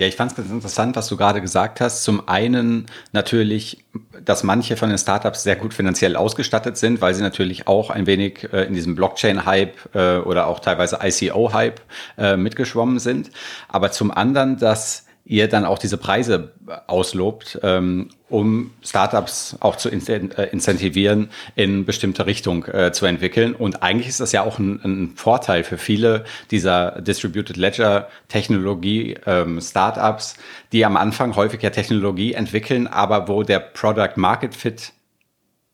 [0.00, 2.04] Ja, ich fand es ganz interessant, was du gerade gesagt hast.
[2.04, 3.84] Zum einen natürlich,
[4.24, 8.06] dass manche von den Startups sehr gut finanziell ausgestattet sind, weil sie natürlich auch ein
[8.06, 11.82] wenig äh, in diesem Blockchain-Hype äh, oder auch teilweise ICO-Hype
[12.16, 13.30] äh, mitgeschwommen sind.
[13.68, 16.50] Aber zum anderen, dass ihr dann auch diese Preise
[16.88, 23.54] auslobt, ähm, um Startups auch zu äh, incentivieren, in bestimmte Richtung äh, zu entwickeln.
[23.54, 29.18] Und eigentlich ist das ja auch ein, ein Vorteil für viele dieser Distributed Ledger Technologie
[29.24, 30.34] ähm, Startups,
[30.72, 34.92] die am Anfang häufig ja Technologie entwickeln, aber wo der Product Market Fit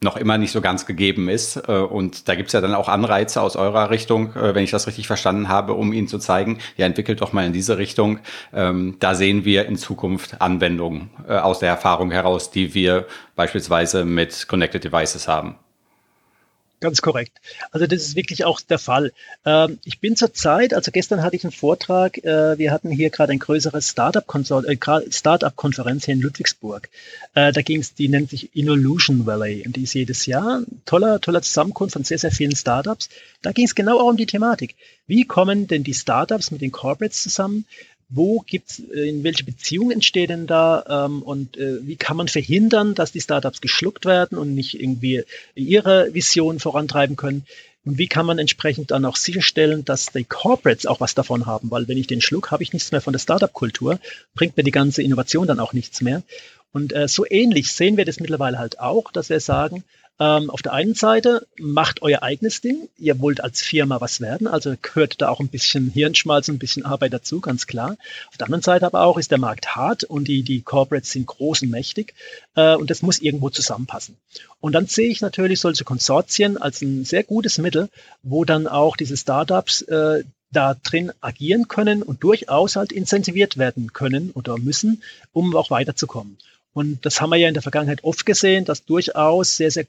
[0.06, 1.56] noch immer nicht so ganz gegeben ist.
[1.68, 4.70] Äh, und da gibt es ja dann auch Anreize aus eurer Richtung, äh, wenn ich
[4.70, 8.20] das richtig verstanden habe, um Ihnen zu zeigen, ja, entwickelt doch mal in diese Richtung.
[8.54, 14.06] Ähm, da sehen wir in Zukunft Anwendungen äh, aus der Erfahrung heraus, die wir beispielsweise
[14.06, 15.56] mit Connected Devices haben.
[16.78, 17.32] Ganz korrekt.
[17.70, 19.12] Also das ist wirklich auch der Fall.
[19.46, 23.32] Ähm, ich bin zurzeit, also gestern hatte ich einen Vortrag, äh, wir hatten hier gerade
[23.32, 25.54] ein größeres Startup-Konferenz äh, Startup
[26.04, 26.90] hier in Ludwigsburg.
[27.34, 31.18] Äh, da ging es, die nennt sich Involution Valley und die ist jedes Jahr toller,
[31.22, 33.08] toller Zusammenkunft von sehr, sehr vielen Startups.
[33.40, 34.74] Da ging es genau auch um die Thematik.
[35.06, 37.64] Wie kommen denn die Startups mit den Corporates zusammen?
[38.08, 42.28] Wo gibt's, äh, in welche Beziehung entsteht denn da ähm, und äh, wie kann man
[42.28, 47.46] verhindern, dass die Startups geschluckt werden und nicht irgendwie ihre Vision vorantreiben können?
[47.84, 51.70] Und wie kann man entsprechend dann auch sicherstellen, dass die Corporates auch was davon haben?
[51.70, 54.00] Weil wenn ich den schluck, habe ich nichts mehr von der Startup-Kultur,
[54.34, 56.22] bringt mir die ganze Innovation dann auch nichts mehr.
[56.72, 59.84] Und äh, so ähnlich sehen wir das mittlerweile halt auch, dass wir sagen,
[60.18, 62.88] ähm, auf der einen Seite macht euer eigenes Ding.
[62.98, 66.86] Ihr wollt als Firma was werden, also gehört da auch ein bisschen Hirnschmalz, ein bisschen
[66.86, 67.96] Arbeit dazu, ganz klar.
[68.28, 71.26] Auf der anderen Seite aber auch ist der Markt hart und die, die Corporates sind
[71.26, 72.14] groß und mächtig
[72.54, 74.16] äh, und das muss irgendwo zusammenpassen.
[74.60, 77.90] Und dann sehe ich natürlich solche Konsortien als ein sehr gutes Mittel,
[78.22, 83.92] wo dann auch diese Startups äh, da drin agieren können und durchaus halt incentiviert werden
[83.92, 85.02] können oder müssen,
[85.32, 86.38] um auch weiterzukommen.
[86.72, 89.86] Und das haben wir ja in der Vergangenheit oft gesehen, dass durchaus sehr, sehr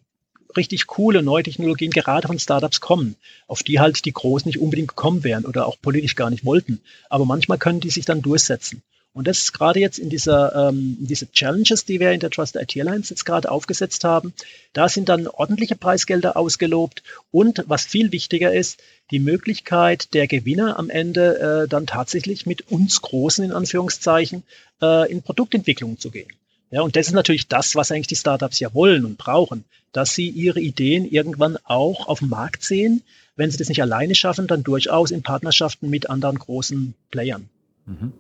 [0.56, 3.16] richtig coole neue Technologien gerade von Startups kommen,
[3.48, 6.80] auf die halt die Großen nicht unbedingt gekommen wären oder auch politisch gar nicht wollten.
[7.10, 8.82] Aber manchmal können die sich dann durchsetzen.
[9.18, 12.56] Und das ist gerade jetzt in dieser ähm, diese Challenges, die wir in der Trust
[12.56, 14.32] IT Alliance jetzt gerade aufgesetzt haben,
[14.74, 18.80] da sind dann ordentliche Preisgelder ausgelobt und was viel wichtiger ist,
[19.10, 24.43] die Möglichkeit der Gewinner am Ende äh, dann tatsächlich mit uns Großen in Anführungszeichen
[24.84, 26.30] äh, in Produktentwicklung zu gehen.
[26.70, 29.63] Ja, und das ist natürlich das, was eigentlich die Startups ja wollen und brauchen,
[29.93, 33.03] dass sie ihre Ideen irgendwann auch auf dem Markt sehen.
[33.36, 37.49] Wenn sie das nicht alleine schaffen, dann durchaus in Partnerschaften mit anderen großen Playern.
[37.86, 38.11] Mhm.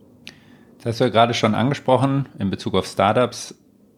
[0.77, 3.55] Das hast du ja gerade schon angesprochen in Bezug auf Startups.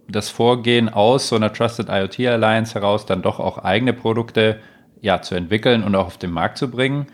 [0.08, 4.60] Das Vorgehen aus so einer Trusted IoT Alliance heraus, dann doch auch eigene Produkte
[5.02, 7.08] ja, zu entwickeln und auch auf den Markt zu bringen.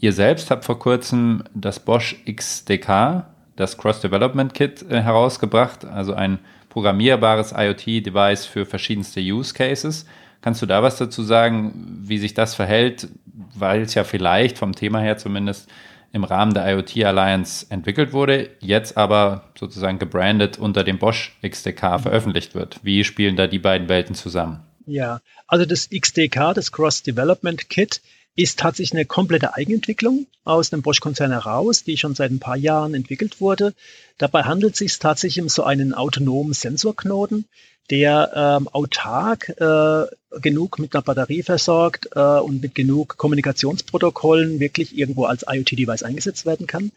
[0.00, 3.26] Ihr selbst habt vor kurzem das Bosch XDK,
[3.56, 6.38] das Cross Development Kit, äh, herausgebracht, also ein
[6.68, 10.06] programmierbares IoT-Device für verschiedenste Use Cases.
[10.40, 13.08] Kannst du da was dazu sagen, wie sich das verhält,
[13.54, 15.68] weil es ja vielleicht vom Thema her zumindest
[16.12, 22.00] im Rahmen der IoT Alliance entwickelt wurde, jetzt aber sozusagen gebrandet unter dem Bosch XDK
[22.00, 22.80] veröffentlicht wird?
[22.82, 24.60] Wie spielen da die beiden Welten zusammen?
[24.86, 28.00] Ja, also das XDK, das Cross Development Kit,
[28.38, 32.94] ist tatsächlich eine komplette Eigenentwicklung aus dem Bosch-Konzern heraus, die schon seit ein paar Jahren
[32.94, 33.74] entwickelt wurde.
[34.16, 37.46] Dabei handelt es sich tatsächlich um so einen autonomen Sensorknoten,
[37.90, 38.30] der
[38.60, 40.06] ähm, autark äh,
[40.40, 46.46] genug mit einer Batterie versorgt äh, und mit genug Kommunikationsprotokollen wirklich irgendwo als IoT-Device eingesetzt
[46.46, 46.92] werden kann.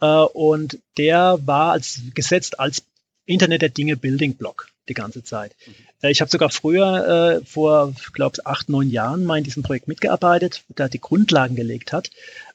[0.00, 2.84] Äh, und der war als gesetzt als
[3.26, 5.54] Internet der Dinge Building Block die ganze Zeit.
[5.66, 5.89] Mhm.
[6.02, 9.62] Äh, ich habe sogar früher, äh, vor, glaube ich, acht, neun Jahren mal in diesem
[9.62, 12.10] Projekt mitgearbeitet, der die Grundlagen gelegt hat.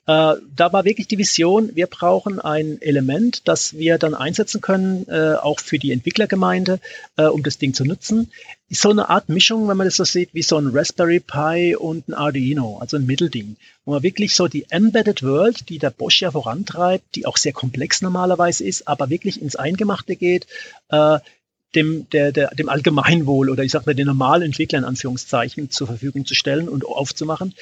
[0.08, 5.08] Äh, da war wirklich die Vision, wir brauchen ein Element, das wir dann einsetzen können,
[5.08, 6.80] äh, auch für die Entwicklergemeinde,
[7.18, 8.32] äh, um das Ding zu nutzen.
[8.70, 11.76] Ist so eine Art Mischung, wenn man das so sieht, wie so ein Raspberry Pi
[11.76, 15.90] und ein Arduino, also ein Mittelding, wo man wirklich so die Embedded World, die der
[15.90, 20.46] Bosch ja vorantreibt, die auch sehr komplex normalerweise ist, aber wirklich ins Eingemachte geht,
[20.90, 21.18] äh,
[21.76, 25.88] dem, der, der, dem Allgemeinwohl oder ich sage mal den normalen Entwickler in Anführungszeichen zur
[25.88, 27.54] Verfügung zu stellen und aufzumachen.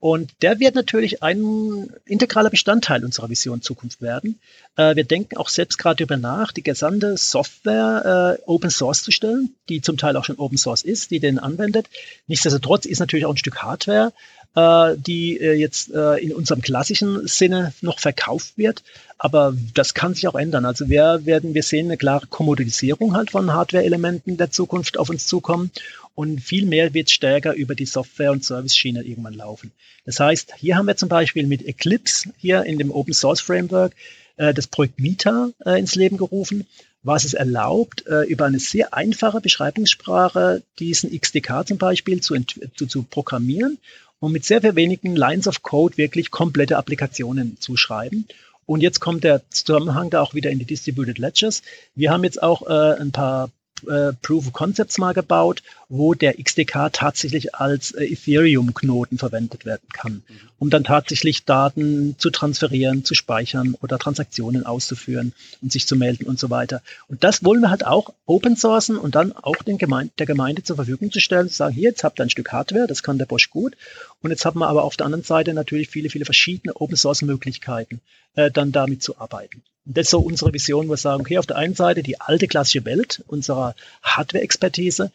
[0.00, 4.38] Und der wird natürlich ein integraler Bestandteil unserer Vision Zukunft werden.
[4.76, 9.10] Äh, wir denken auch selbst gerade über nach, die gesamte Software äh, Open Source zu
[9.10, 11.88] stellen, die zum Teil auch schon Open Source ist, die den anwendet.
[12.28, 14.12] Nichtsdestotrotz ist natürlich auch ein Stück Hardware,
[14.54, 18.82] äh, die äh, jetzt äh, in unserem klassischen Sinne noch verkauft wird.
[19.18, 20.64] Aber das kann sich auch ändern.
[20.64, 25.26] Also wir werden, wir sehen eine klare Kommodisierung halt von Hardware-Elementen der Zukunft auf uns
[25.26, 25.70] zukommen
[26.14, 29.72] und viel mehr wird stärker über die Software- und Service-Schiene irgendwann laufen.
[30.04, 33.94] Das heißt, hier haben wir zum Beispiel mit Eclipse hier in dem Open Source Framework
[34.36, 36.66] äh, das Projekt Mita äh, ins Leben gerufen,
[37.02, 42.36] was es erlaubt, äh, über eine sehr einfache Beschreibungssprache diesen XDK zum Beispiel zu,
[42.74, 43.78] zu, zu programmieren
[44.20, 48.26] und mit sehr, sehr wenigen Lines of Code wirklich komplette Applikationen zu schreiben.
[48.66, 51.62] Und jetzt kommt der Zusammenhang da auch wieder in die Distributed Ledgers.
[51.94, 53.50] Wir haben jetzt auch äh, ein paar
[53.86, 59.88] äh, Proof of Concepts mal gebaut, wo der XDK tatsächlich als äh, Ethereum-Knoten verwendet werden
[59.92, 60.22] kann, mhm.
[60.58, 66.24] um dann tatsächlich Daten zu transferieren, zu speichern oder Transaktionen auszuführen und sich zu melden
[66.24, 66.82] und so weiter.
[67.08, 70.62] Und das wollen wir halt auch open sourcen und dann auch den Gemeinde, der Gemeinde
[70.62, 73.18] zur Verfügung zu stellen, zu sagen, hier, jetzt habt ihr ein Stück Hardware, das kann
[73.18, 73.76] der Bosch gut.
[74.20, 77.22] Und jetzt haben wir aber auf der anderen Seite natürlich viele, viele verschiedene Open Source
[77.22, 78.00] Möglichkeiten,
[78.34, 79.62] äh, dann damit zu arbeiten.
[79.88, 82.20] Und das ist so unsere Vision, wo wir sagen, okay, auf der einen Seite die
[82.20, 85.10] alte klassische Welt unserer Hardware-Expertise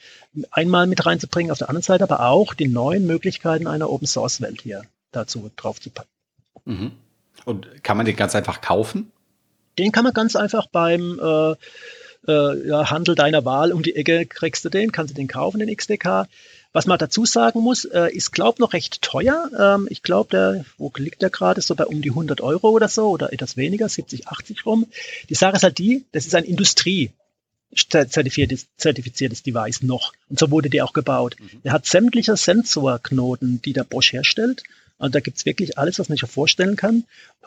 [0.50, 4.82] einmal mit reinzubringen, auf der anderen Seite aber auch die neuen Möglichkeiten einer Open-Source-Welt hier
[5.12, 6.10] dazu drauf zu packen.
[6.66, 6.92] Mhm.
[7.46, 9.12] Und kann man den ganz einfach kaufen?
[9.78, 11.56] Den kann man ganz einfach beim äh,
[12.28, 15.60] äh, ja, Handel deiner Wahl um die Ecke kriegst du den, kannst du den kaufen,
[15.60, 16.28] den XDK.
[16.74, 19.50] Was man dazu sagen muss, äh, ist, glaube noch recht teuer.
[19.58, 21.62] Ähm, ich glaube, der, wo liegt der gerade?
[21.62, 24.88] So bei um die 100 Euro oder so oder etwas weniger, 70, 80 rum.
[25.30, 27.12] Die Sache ist halt die, das ist ein Industrie
[27.76, 30.14] zertifiziertes, zertifiziertes Device noch.
[30.30, 31.36] Und so wurde der auch gebaut.
[31.40, 31.62] Mhm.
[31.64, 34.64] Er hat sämtliche Sensorknoten, die der Bosch herstellt.
[35.04, 37.04] Also da gibt's wirklich alles, was man sich vorstellen kann.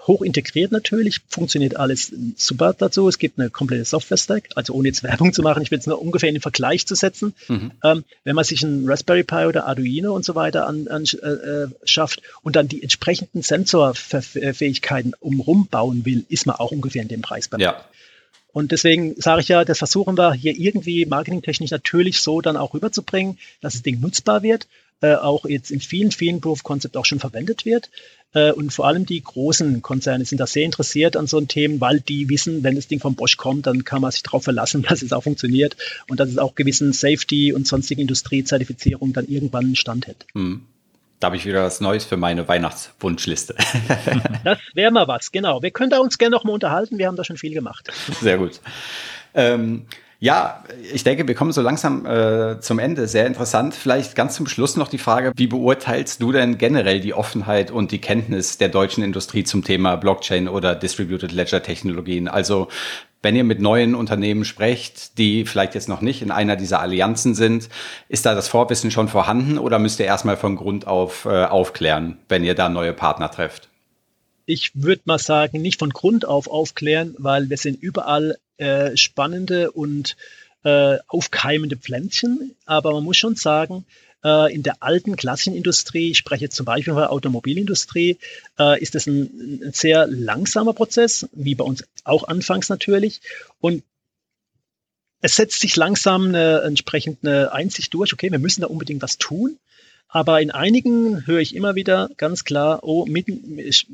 [0.07, 3.09] Hoch integriert natürlich, funktioniert alles super dazu.
[3.09, 6.01] Es gibt eine komplette Software-Stack, also ohne jetzt Werbung zu machen, ich will es nur
[6.03, 7.33] ungefähr in den Vergleich zu setzen.
[7.49, 7.73] Mhm.
[7.83, 11.27] Ähm, wenn man sich einen Raspberry Pi oder Arduino und so weiter an, an, äh,
[11.27, 17.09] äh schafft und dann die entsprechenden Sensorfähigkeiten umrum bauen will, ist man auch ungefähr in
[17.09, 17.65] dem Preisbereich.
[17.65, 17.83] Ja.
[18.53, 22.75] Und deswegen sage ich ja, das versuchen wir hier irgendwie marketingtechnisch natürlich so dann auch
[22.75, 24.67] rüberzubringen, dass das Ding nutzbar wird
[25.01, 27.91] äh, auch jetzt in vielen, vielen Proof of Concept auch schon verwendet wird.
[28.33, 31.81] Äh, und vor allem die großen Konzerne sind da sehr interessiert an so einen Themen,
[31.81, 34.83] weil die wissen, wenn das Ding vom Bosch kommt, dann kann man sich darauf verlassen,
[34.89, 35.77] dass es auch funktioniert
[36.09, 40.27] und dass es auch gewissen Safety und sonstigen Industriezertifizierungen dann irgendwann einen Stand hätte.
[40.35, 40.63] Hm.
[41.19, 43.55] Da habe ich wieder was Neues für meine Weihnachtswunschliste.
[44.45, 45.63] das wäre mal was, genau.
[45.63, 46.99] Wir können da uns gerne noch mal unterhalten.
[46.99, 47.91] Wir haben da schon viel gemacht.
[48.21, 48.61] Sehr gut.
[49.33, 49.87] Ähm,
[50.27, 53.07] ja, ich denke, wir kommen so langsam äh, zum Ende.
[53.07, 53.77] Sehr interessant.
[53.77, 57.93] Vielleicht ganz zum Schluss noch die Frage, wie beurteilst du denn generell die Offenheit und
[57.93, 62.27] die Kenntnis der deutschen Industrie zum Thema Blockchain oder Distributed Ledger Technologien?
[62.27, 62.67] Also
[63.23, 67.37] wenn ihr mit neuen Unternehmen sprecht, die vielleicht jetzt noch nicht in einer dieser Allianzen
[67.37, 67.69] sind,
[68.09, 72.19] ist da das Vorwissen schon vorhanden oder müsst ihr erstmal von Grund auf äh, aufklären,
[72.29, 73.69] wenn ihr da neue Partner trefft?
[74.49, 79.71] ich würde mal sagen, nicht von Grund auf aufklären, weil wir sind überall äh, spannende
[79.73, 80.17] und
[80.65, 82.55] äh, aufkeimende Pflänzchen.
[82.65, 83.85] Aber man muss schon sagen,
[84.25, 88.19] äh, in der alten klassischen Industrie, ich spreche jetzt zum Beispiel von der Automobilindustrie,
[88.59, 93.21] äh, ist das ein, ein sehr langsamer Prozess, wie bei uns auch anfangs natürlich.
[93.61, 93.85] Und
[95.21, 99.59] es setzt sich langsam eine entsprechende Einsicht durch, okay, wir müssen da unbedingt was tun.
[100.09, 103.27] Aber in einigen höre ich immer wieder ganz klar, oh, mit,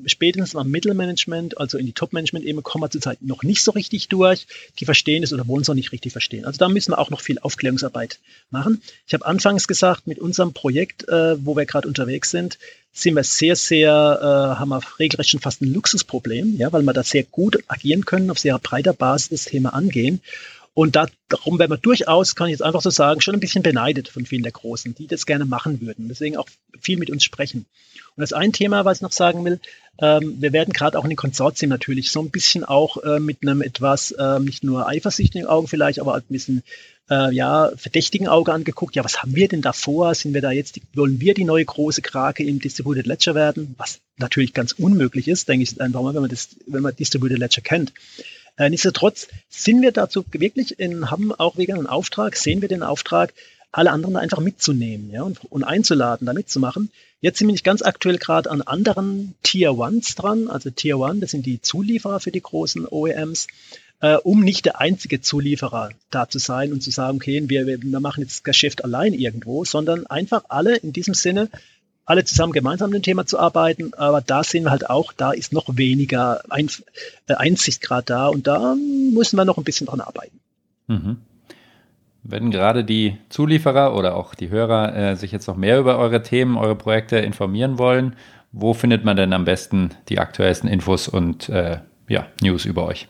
[0.06, 4.46] spätestens am Mittelmanagement, also in die Top-Management-Ebene, kommen wir zurzeit noch nicht so richtig durch.
[4.78, 6.44] Die verstehen es oder wollen es auch nicht richtig verstehen.
[6.44, 8.18] Also da müssen wir auch noch viel Aufklärungsarbeit
[8.50, 8.82] machen.
[9.06, 12.58] Ich habe anfangs gesagt, mit unserem Projekt, äh, wo wir gerade unterwegs sind,
[12.92, 16.92] sind wir sehr, sehr, äh, haben wir regelrecht schon fast ein Luxusproblem, ja, weil wir
[16.92, 20.20] da sehr gut agieren können, auf sehr breiter Basis das Thema angehen.
[20.74, 24.08] Und darum werden wir durchaus, kann ich jetzt einfach so sagen, schon ein bisschen beneidet
[24.08, 26.08] von vielen der Großen, die das gerne machen würden.
[26.08, 26.48] Deswegen auch
[26.80, 27.66] viel mit uns sprechen.
[28.16, 29.60] Und das ein Thema, was ich noch sagen will,
[29.98, 33.38] ähm, wir werden gerade auch in den Konsortien natürlich so ein bisschen auch äh, mit
[33.42, 36.62] einem etwas, äh, nicht nur eifersüchtigen Augen vielleicht, aber ein bisschen
[37.10, 38.96] äh, ja, verdächtigen Auge angeguckt.
[38.96, 40.14] Ja, was haben wir denn da vor?
[40.14, 43.74] Sind wir da jetzt, wollen wir die neue große Krake im Distributed Ledger werden?
[43.76, 47.38] Was natürlich ganz unmöglich ist, denke ich einfach mal, wenn man das, wenn man Distributed
[47.38, 47.92] Ledger kennt.
[48.58, 53.32] Nichtsdestotrotz sind wir dazu wirklich in, haben auch wegen einen Auftrag, sehen wir den Auftrag,
[53.72, 56.90] alle anderen einfach mitzunehmen ja, und, und einzuladen, da mitzumachen.
[57.22, 60.48] Jetzt sind wir nicht ganz aktuell gerade an anderen Tier Ones dran.
[60.48, 63.46] Also Tier One, das sind die Zulieferer für die großen OEMs,
[64.00, 68.00] äh, um nicht der einzige Zulieferer da zu sein und zu sagen, okay, wir, wir
[68.00, 71.48] machen jetzt das Geschäft allein irgendwo, sondern einfach alle in diesem Sinne
[72.04, 75.32] alle zusammen gemeinsam an dem Thema zu arbeiten, aber da sehen wir halt auch, da
[75.32, 76.68] ist noch weniger Ein
[77.26, 80.40] äh, Einsichtsgrad da und da müssen wir noch ein bisschen dran arbeiten.
[80.88, 81.18] Mhm.
[82.24, 86.22] Wenn gerade die Zulieferer oder auch die Hörer äh, sich jetzt noch mehr über eure
[86.22, 88.16] Themen, eure Projekte informieren wollen,
[88.52, 91.78] wo findet man denn am besten die aktuellsten Infos und äh,
[92.08, 93.08] ja, News über euch?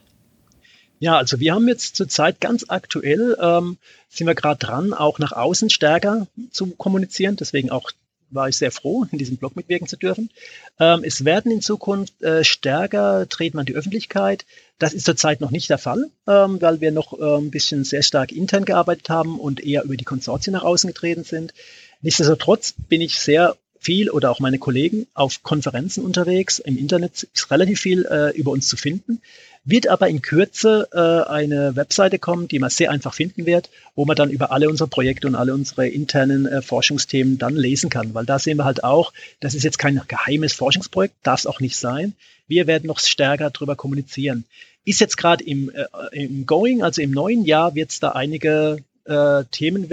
[0.99, 3.77] Ja, also wir haben jetzt zurzeit ganz aktuell, ähm,
[4.09, 7.35] sind wir gerade dran, auch nach außen stärker zu kommunizieren.
[7.35, 7.91] Deswegen auch
[8.35, 10.31] war ich sehr froh, in diesem Blog mitwirken zu dürfen.
[10.79, 14.45] Ähm, es werden in Zukunft äh, stärker treten an die Öffentlichkeit.
[14.79, 18.03] Das ist zurzeit noch nicht der Fall, ähm, weil wir noch äh, ein bisschen sehr
[18.03, 21.55] stark intern gearbeitet haben und eher über die Konsortien nach außen getreten sind.
[22.01, 26.61] Nichtsdestotrotz bin ich sehr viel oder auch meine Kollegen auf Konferenzen unterwegs.
[26.61, 29.21] Im Internet ist relativ viel äh, über uns zu finden.
[29.65, 34.05] Wird aber in Kürze äh, eine Webseite kommen, die man sehr einfach finden wird, wo
[34.05, 38.13] man dann über alle unsere Projekte und alle unsere internen äh, Forschungsthemen dann lesen kann.
[38.13, 41.61] Weil da sehen wir halt auch, das ist jetzt kein geheimes Forschungsprojekt, darf es auch
[41.61, 42.15] nicht sein.
[42.49, 44.45] Wir werden noch stärker darüber kommunizieren.
[44.85, 48.79] Ist jetzt gerade im, äh, im Going, also im neuen Jahr, wird es da einige
[49.05, 49.89] äh, Themen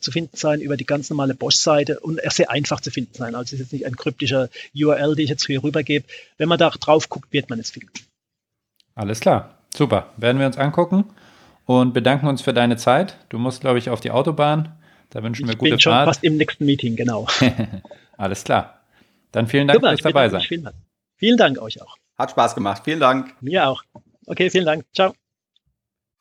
[0.00, 3.36] zu finden sein über die ganz normale Bosch-Seite und sehr einfach zu finden sein.
[3.36, 6.04] Also es ist jetzt nicht ein kryptischer URL, den ich jetzt hier rübergebe.
[6.38, 7.92] Wenn man da drauf guckt, wird man es finden.
[8.94, 10.06] Alles klar, super.
[10.16, 11.04] Werden wir uns angucken
[11.66, 13.16] und bedanken uns für deine Zeit.
[13.28, 14.72] Du musst, glaube ich, auf die Autobahn.
[15.10, 17.26] Da wünschen wir ich gute bin schon fast im nächsten Meeting, genau.
[18.16, 18.80] Alles klar.
[19.32, 20.40] Dann vielen Dank fürs dabei sein.
[20.42, 20.76] Vielen Dank.
[21.16, 21.96] vielen Dank euch auch.
[22.18, 22.82] Hat Spaß gemacht.
[22.84, 23.34] Vielen Dank.
[23.40, 23.82] Mir auch.
[24.26, 24.84] Okay, vielen Dank.
[24.94, 25.14] Ciao.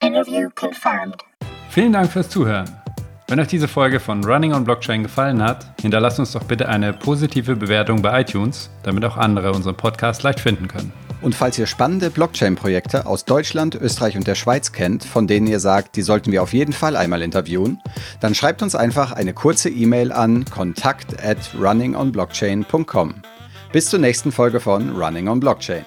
[0.01, 1.17] Interview confirmed.
[1.69, 2.69] Vielen Dank fürs Zuhören.
[3.27, 6.91] Wenn euch diese Folge von Running on Blockchain gefallen hat, hinterlasst uns doch bitte eine
[6.91, 10.91] positive Bewertung bei iTunes, damit auch andere unseren Podcast leicht finden können.
[11.21, 15.59] Und falls ihr spannende Blockchain-Projekte aus Deutschland, Österreich und der Schweiz kennt, von denen ihr
[15.59, 17.79] sagt, die sollten wir auf jeden Fall einmal interviewen,
[18.19, 23.15] dann schreibt uns einfach eine kurze E-Mail an kontakt at runningonblockchain.com.
[23.71, 25.85] Bis zur nächsten Folge von Running on Blockchain.